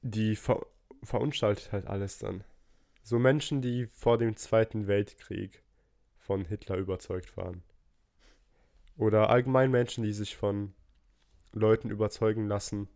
die 0.01 0.35
ver 0.35 0.65
verunstaltet 1.03 1.71
halt 1.71 1.87
alles 1.87 2.19
dann. 2.19 2.43
So 3.01 3.17
Menschen, 3.17 3.61
die 3.61 3.87
vor 3.87 4.19
dem 4.19 4.35
Zweiten 4.35 4.85
Weltkrieg 4.85 5.63
von 6.19 6.45
Hitler 6.45 6.77
überzeugt 6.77 7.35
waren. 7.37 7.63
Oder 8.97 9.31
allgemein 9.31 9.71
Menschen, 9.71 10.03
die 10.03 10.13
sich 10.13 10.35
von 10.35 10.73
Leuten 11.53 11.89
überzeugen 11.89 12.47
lassen, 12.47 12.87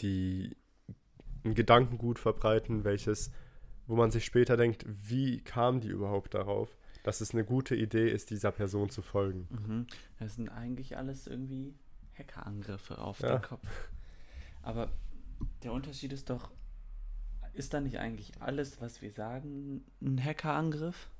die 0.00 0.56
ein 1.44 1.54
Gedankengut 1.54 2.18
verbreiten, 2.18 2.82
welches, 2.82 3.30
wo 3.92 3.96
man 3.96 4.10
sich 4.10 4.24
später 4.24 4.56
denkt, 4.56 4.86
wie 4.88 5.42
kamen 5.42 5.82
die 5.82 5.88
überhaupt 5.88 6.32
darauf, 6.32 6.78
dass 7.02 7.20
es 7.20 7.32
eine 7.34 7.44
gute 7.44 7.76
Idee 7.76 8.08
ist, 8.08 8.30
dieser 8.30 8.50
Person 8.50 8.88
zu 8.88 9.02
folgen. 9.02 9.46
Mhm. 9.50 9.86
Das 10.18 10.36
sind 10.36 10.48
eigentlich 10.48 10.96
alles 10.96 11.26
irgendwie 11.26 11.74
Hackerangriffe 12.16 12.96
auf 12.96 13.20
Ja. 13.20 13.36
den 13.36 13.42
Kopf. 13.42 13.68
Aber 14.62 14.88
der 15.62 15.74
Unterschied 15.74 16.10
ist 16.14 16.30
doch, 16.30 16.50
ist 17.52 17.74
da 17.74 17.82
nicht 17.82 17.98
eigentlich 17.98 18.32
alles, 18.40 18.80
was 18.80 19.02
wir 19.02 19.12
sagen, 19.12 19.84
ein 20.00 20.24
Hackerangriff? 20.24 21.10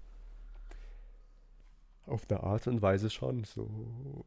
Auf 2.07 2.25
der 2.25 2.43
Art 2.43 2.67
und 2.69 2.81
Weise 2.81 3.11
schon. 3.11 3.45
So. 3.45 4.25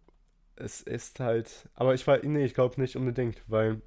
Es 0.56 0.82
ist 0.82 1.20
halt. 1.20 1.68
Aber 1.74 1.96
ich 1.96 2.06
war. 2.06 2.20
Nee, 2.24 2.46
ich 2.46 2.54
glaube 2.54 2.80
nicht 2.80 2.96
unbedingt, 2.96 3.42
weil 3.48 3.82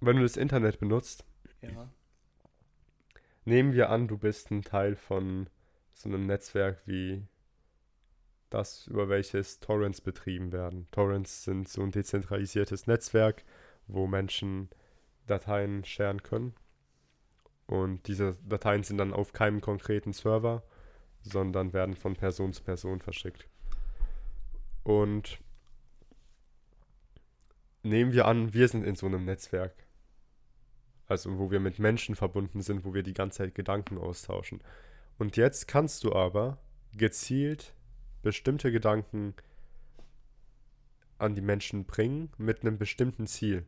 wenn 0.00 0.14
du 0.14 0.22
das 0.22 0.36
Internet 0.36 0.78
benutzt, 0.78 1.24
Ja. 1.60 1.90
Nehmen 3.44 3.72
wir 3.72 3.90
an, 3.90 4.08
du 4.08 4.18
bist 4.18 4.50
ein 4.50 4.62
Teil 4.62 4.96
von 4.96 5.48
so 5.92 6.08
einem 6.08 6.26
Netzwerk 6.26 6.82
wie 6.86 7.26
das, 8.48 8.86
über 8.88 9.08
welches 9.08 9.60
Torrents 9.60 10.00
betrieben 10.00 10.52
werden. 10.52 10.88
Torrents 10.90 11.44
sind 11.44 11.68
so 11.68 11.82
ein 11.82 11.92
dezentralisiertes 11.92 12.86
Netzwerk, 12.86 13.44
wo 13.86 14.06
Menschen 14.06 14.68
Dateien 15.26 15.84
sharen 15.84 16.22
können. 16.22 16.54
Und 17.66 18.08
diese 18.08 18.36
Dateien 18.44 18.82
sind 18.82 18.98
dann 18.98 19.12
auf 19.12 19.32
keinem 19.32 19.60
konkreten 19.60 20.12
Server, 20.12 20.64
sondern 21.22 21.72
werden 21.72 21.94
von 21.94 22.16
Person 22.16 22.52
zu 22.52 22.64
Person 22.64 23.00
verschickt. 23.00 23.48
Und 24.82 25.38
nehmen 27.84 28.12
wir 28.12 28.26
an, 28.26 28.52
wir 28.52 28.66
sind 28.66 28.84
in 28.84 28.96
so 28.96 29.06
einem 29.06 29.24
Netzwerk. 29.24 29.74
Also 31.10 31.40
wo 31.40 31.50
wir 31.50 31.58
mit 31.58 31.80
Menschen 31.80 32.14
verbunden 32.14 32.62
sind, 32.62 32.84
wo 32.84 32.94
wir 32.94 33.02
die 33.02 33.14
ganze 33.14 33.38
Zeit 33.38 33.56
Gedanken 33.56 33.98
austauschen. 33.98 34.62
Und 35.18 35.36
jetzt 35.36 35.66
kannst 35.66 36.04
du 36.04 36.12
aber 36.12 36.58
gezielt 36.96 37.74
bestimmte 38.22 38.70
Gedanken 38.70 39.34
an 41.18 41.34
die 41.34 41.40
Menschen 41.40 41.84
bringen 41.84 42.30
mit 42.38 42.62
einem 42.62 42.78
bestimmten 42.78 43.26
Ziel. 43.26 43.66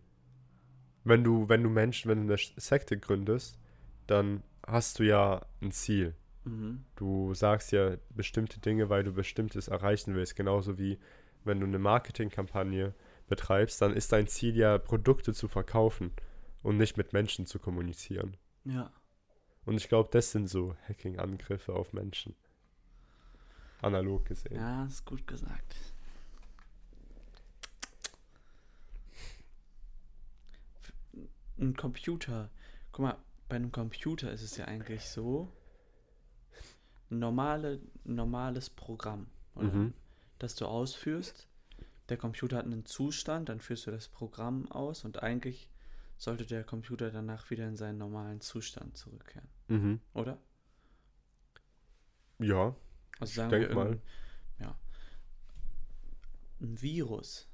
Wenn 1.02 1.24
du, 1.24 1.48
wenn 1.48 1.64
du 1.64 1.68
Menschen, 1.68 2.09
wenn 2.12 2.28
du 2.28 2.33
eine 2.33 2.40
Sekte 2.57 2.96
gründest, 2.96 3.59
dann 4.07 4.44
hast 4.64 5.00
du 5.00 5.02
ja 5.02 5.44
ein 5.61 5.72
Ziel. 5.72 6.14
Mhm. 6.44 6.85
Du 6.94 7.35
sagst 7.35 7.72
ja 7.72 7.96
bestimmte 8.11 8.61
Dinge, 8.61 8.88
weil 8.88 9.02
du 9.02 9.12
bestimmtes 9.12 9.66
erreichen 9.66 10.14
willst. 10.14 10.37
Genauso 10.37 10.78
wie 10.78 10.96
wenn 11.42 11.59
du 11.59 11.66
eine 11.66 11.81
Marketingkampagne 11.81 12.94
betreibst, 13.26 13.83
dann 13.83 13.94
ist 13.94 14.12
dein 14.12 14.28
Ziel 14.28 14.57
ja, 14.57 14.78
Produkte 14.78 15.35
zu 15.35 15.48
verkaufen 15.48 16.12
und 16.62 16.77
nicht 16.77 16.96
mit 16.96 17.12
Menschen 17.12 17.46
zu 17.46 17.59
kommunizieren. 17.59 18.37
Ja. 18.64 18.92
Und 19.64 19.77
ich 19.77 19.88
glaube, 19.88 20.09
das 20.12 20.33
sind 20.33 20.48
so 20.48 20.77
Hacking-Angriffe 20.88 21.72
auf 21.72 21.92
Menschen. 21.92 22.35
Analog 23.81 24.27
gesehen. 24.27 24.57
Ja, 24.57 24.85
ist 24.87 25.05
gut 25.05 25.27
gesagt. 25.27 25.77
Ein 31.59 31.77
Computer. 31.77 32.51
Guck 32.92 33.03
mal, 33.05 33.18
bei 33.48 33.57
einem 33.57 33.72
Computer 33.72 34.33
ist 34.33 34.42
es 34.42 34.57
ja 34.57 34.64
eigentlich 34.66 35.09
so, 35.09 35.53
ein 37.11 37.18
normale, 37.18 37.81
normales 38.05 38.70
Programm? 38.70 39.27
Mhm. 39.55 39.92
das 40.38 40.55
du 40.55 40.64
ausführst. 40.66 41.46
Der 42.09 42.16
Computer 42.16 42.57
hat 42.57 42.64
einen 42.64 42.87
Zustand, 42.87 43.51
dann 43.51 43.61
führst 43.61 43.87
du 43.87 43.90
das 43.90 44.09
Programm 44.09 44.70
aus 44.72 45.05
und 45.05 45.22
eigentlich 45.22 45.68
sollte 46.23 46.47
der 46.47 46.63
Computer 46.63 47.11
danach 47.11 47.51
wieder 47.51 47.67
in 47.67 47.77
seinen 47.77 47.99
normalen 47.99 48.41
Zustand 48.41 48.97
zurückkehren, 48.97 49.49
Mhm. 49.67 50.01
oder? 50.15 50.39
Ja, 52.39 52.77
Also 53.19 53.35
sagen 53.35 53.51
wir 53.51 53.75
mal. 53.75 53.99
ja. 54.61 54.79
Ein 56.61 56.81
Virus 56.81 57.49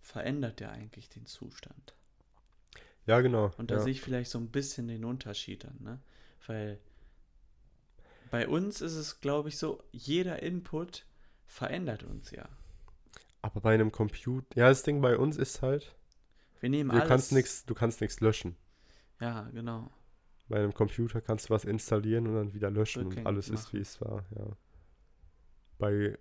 verändert 0.00 0.60
ja 0.60 0.70
eigentlich 0.70 1.08
den 1.08 1.26
Zustand. 1.26 1.94
ja, 3.06 3.20
genau. 3.20 3.50
Und 3.58 3.70
da 3.72 3.76
ja. 3.76 3.80
sehe 3.80 3.92
ich 3.92 4.00
vielleicht 4.00 4.30
so 4.30 4.38
ein 4.38 4.50
bisschen 4.50 4.86
den 4.86 5.04
Unterschied 5.04 5.64
dann, 5.64 5.78
ne? 5.82 5.98
Weil 6.46 6.78
bei 8.30 8.46
uns 8.46 8.80
ist 8.80 8.94
es, 8.94 9.20
glaube 9.20 9.48
ich, 9.48 9.58
so, 9.58 9.82
jeder 9.90 10.40
Input 10.42 11.04
verändert 11.46 12.04
uns 12.04 12.30
ja. 12.30 12.48
Aber 13.42 13.60
bei 13.60 13.74
einem 13.74 13.90
Computer, 13.90 14.46
ja, 14.56 14.68
das 14.68 14.82
Ding 14.84 15.00
bei 15.00 15.16
uns 15.16 15.36
ist 15.36 15.62
halt, 15.62 15.96
Wir 16.60 16.70
nehmen 16.70 16.90
du 16.90 16.96
alles. 16.96 17.08
kannst 17.08 17.32
nichts, 17.32 17.64
du 17.64 17.74
kannst 17.74 18.00
nichts 18.00 18.20
löschen. 18.20 18.56
Ja, 19.20 19.48
genau. 19.52 19.90
Bei 20.48 20.58
einem 20.58 20.72
Computer 20.72 21.20
kannst 21.20 21.48
du 21.48 21.54
was 21.54 21.64
installieren 21.64 22.26
und 22.26 22.34
dann 22.34 22.54
wieder 22.54 22.70
löschen 22.70 23.00
und 23.00 23.08
Rückgängig 23.08 23.26
alles 23.26 23.48
ist 23.48 23.64
machen. 23.64 23.78
wie 23.78 23.82
es 23.82 24.00
war, 24.00 24.24
ja. 24.36 24.56
Bei 25.78 26.18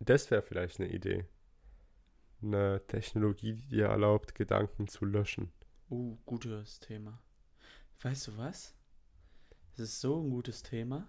das 0.00 0.30
wäre 0.30 0.42
vielleicht 0.42 0.80
eine 0.80 0.90
Idee. 0.90 1.26
Eine 2.42 2.80
Technologie, 2.86 3.52
die 3.52 3.68
dir 3.68 3.86
erlaubt, 3.86 4.34
Gedanken 4.34 4.88
zu 4.88 5.04
löschen. 5.04 5.52
Uh, 5.90 6.16
gutes 6.24 6.80
Thema. 6.80 7.20
Weißt 8.00 8.28
du 8.28 8.38
was? 8.38 8.74
Es 9.74 9.80
ist 9.80 10.00
so 10.00 10.22
ein 10.22 10.30
gutes 10.30 10.62
Thema. 10.62 11.06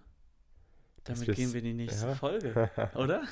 Damit 1.04 1.34
gehen 1.34 1.52
wir 1.52 1.60
in 1.60 1.64
die 1.64 1.74
nächste 1.74 2.06
ja. 2.06 2.14
Folge, 2.14 2.70
oder? 2.94 3.26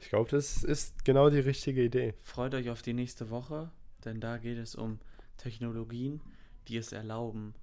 Ich 0.00 0.10
glaube, 0.10 0.30
das 0.30 0.62
ist 0.62 1.04
genau 1.04 1.30
die 1.30 1.40
richtige 1.40 1.82
Idee. 1.82 2.14
Freut 2.20 2.54
euch 2.54 2.68
auf 2.68 2.82
die 2.82 2.92
nächste 2.92 3.30
Woche, 3.30 3.72
denn 4.04 4.20
da 4.20 4.38
geht 4.38 4.58
es 4.58 4.74
um 4.74 5.00
Technologien, 5.36 6.20
die 6.68 6.76
es 6.76 6.92
erlauben, 6.92 7.54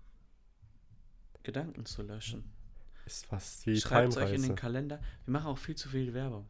Gedanken 1.44 1.86
zu 1.86 2.02
löschen. 2.02 2.52
Ist 3.06 3.26
fast 3.26 3.66
wie 3.68 3.80
Schreibt 3.80 4.10
es 4.10 4.18
euch 4.18 4.34
in 4.34 4.44
den 4.44 4.56
Kalender. 4.56 5.00
Wir 5.26 5.34
machen 5.34 5.48
auch 5.48 5.58
viel 5.58 5.76
zu 5.76 5.90
viel 5.90 6.14
Werbung. 6.14 6.48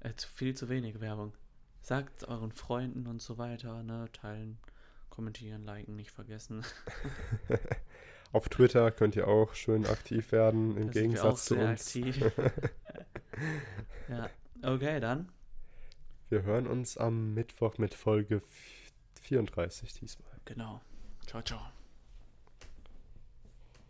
Äh, 0.00 0.14
zu, 0.14 0.28
viel 0.28 0.54
zu 0.54 0.68
wenig 0.68 1.00
Werbung. 1.00 1.32
Sagt 1.82 2.28
euren 2.28 2.52
Freunden 2.52 3.06
und 3.06 3.22
so 3.22 3.38
weiter, 3.38 3.82
ne? 3.82 4.08
Teilen, 4.12 4.58
kommentieren, 5.08 5.64
liken, 5.64 5.96
nicht 5.96 6.10
vergessen. 6.10 6.64
Auf 8.32 8.48
Twitter 8.48 8.90
könnt 8.90 9.16
ihr 9.16 9.26
auch 9.26 9.54
schön 9.54 9.86
aktiv 9.86 10.30
werden, 10.30 10.76
im 10.76 10.86
Da 10.88 10.92
sind 10.92 10.94
wir 10.94 11.24
auch 11.24 11.36
Gegensatz 11.38 11.44
zu 11.46 11.54
sehr 11.54 11.68
uns. 11.70 11.86
aktiv. 11.86 12.32
ja, 14.08 14.30
okay, 14.62 15.00
dann. 15.00 15.30
Wir 16.28 16.42
hören 16.42 16.66
uns 16.66 16.96
am 16.96 17.34
Mittwoch 17.34 17.78
mit 17.78 17.94
Folge 17.94 18.42
34 19.20 19.92
diesmal. 19.94 20.40
Genau. 20.44 20.80
Ciao, 21.26 21.42
ciao. 21.42 21.79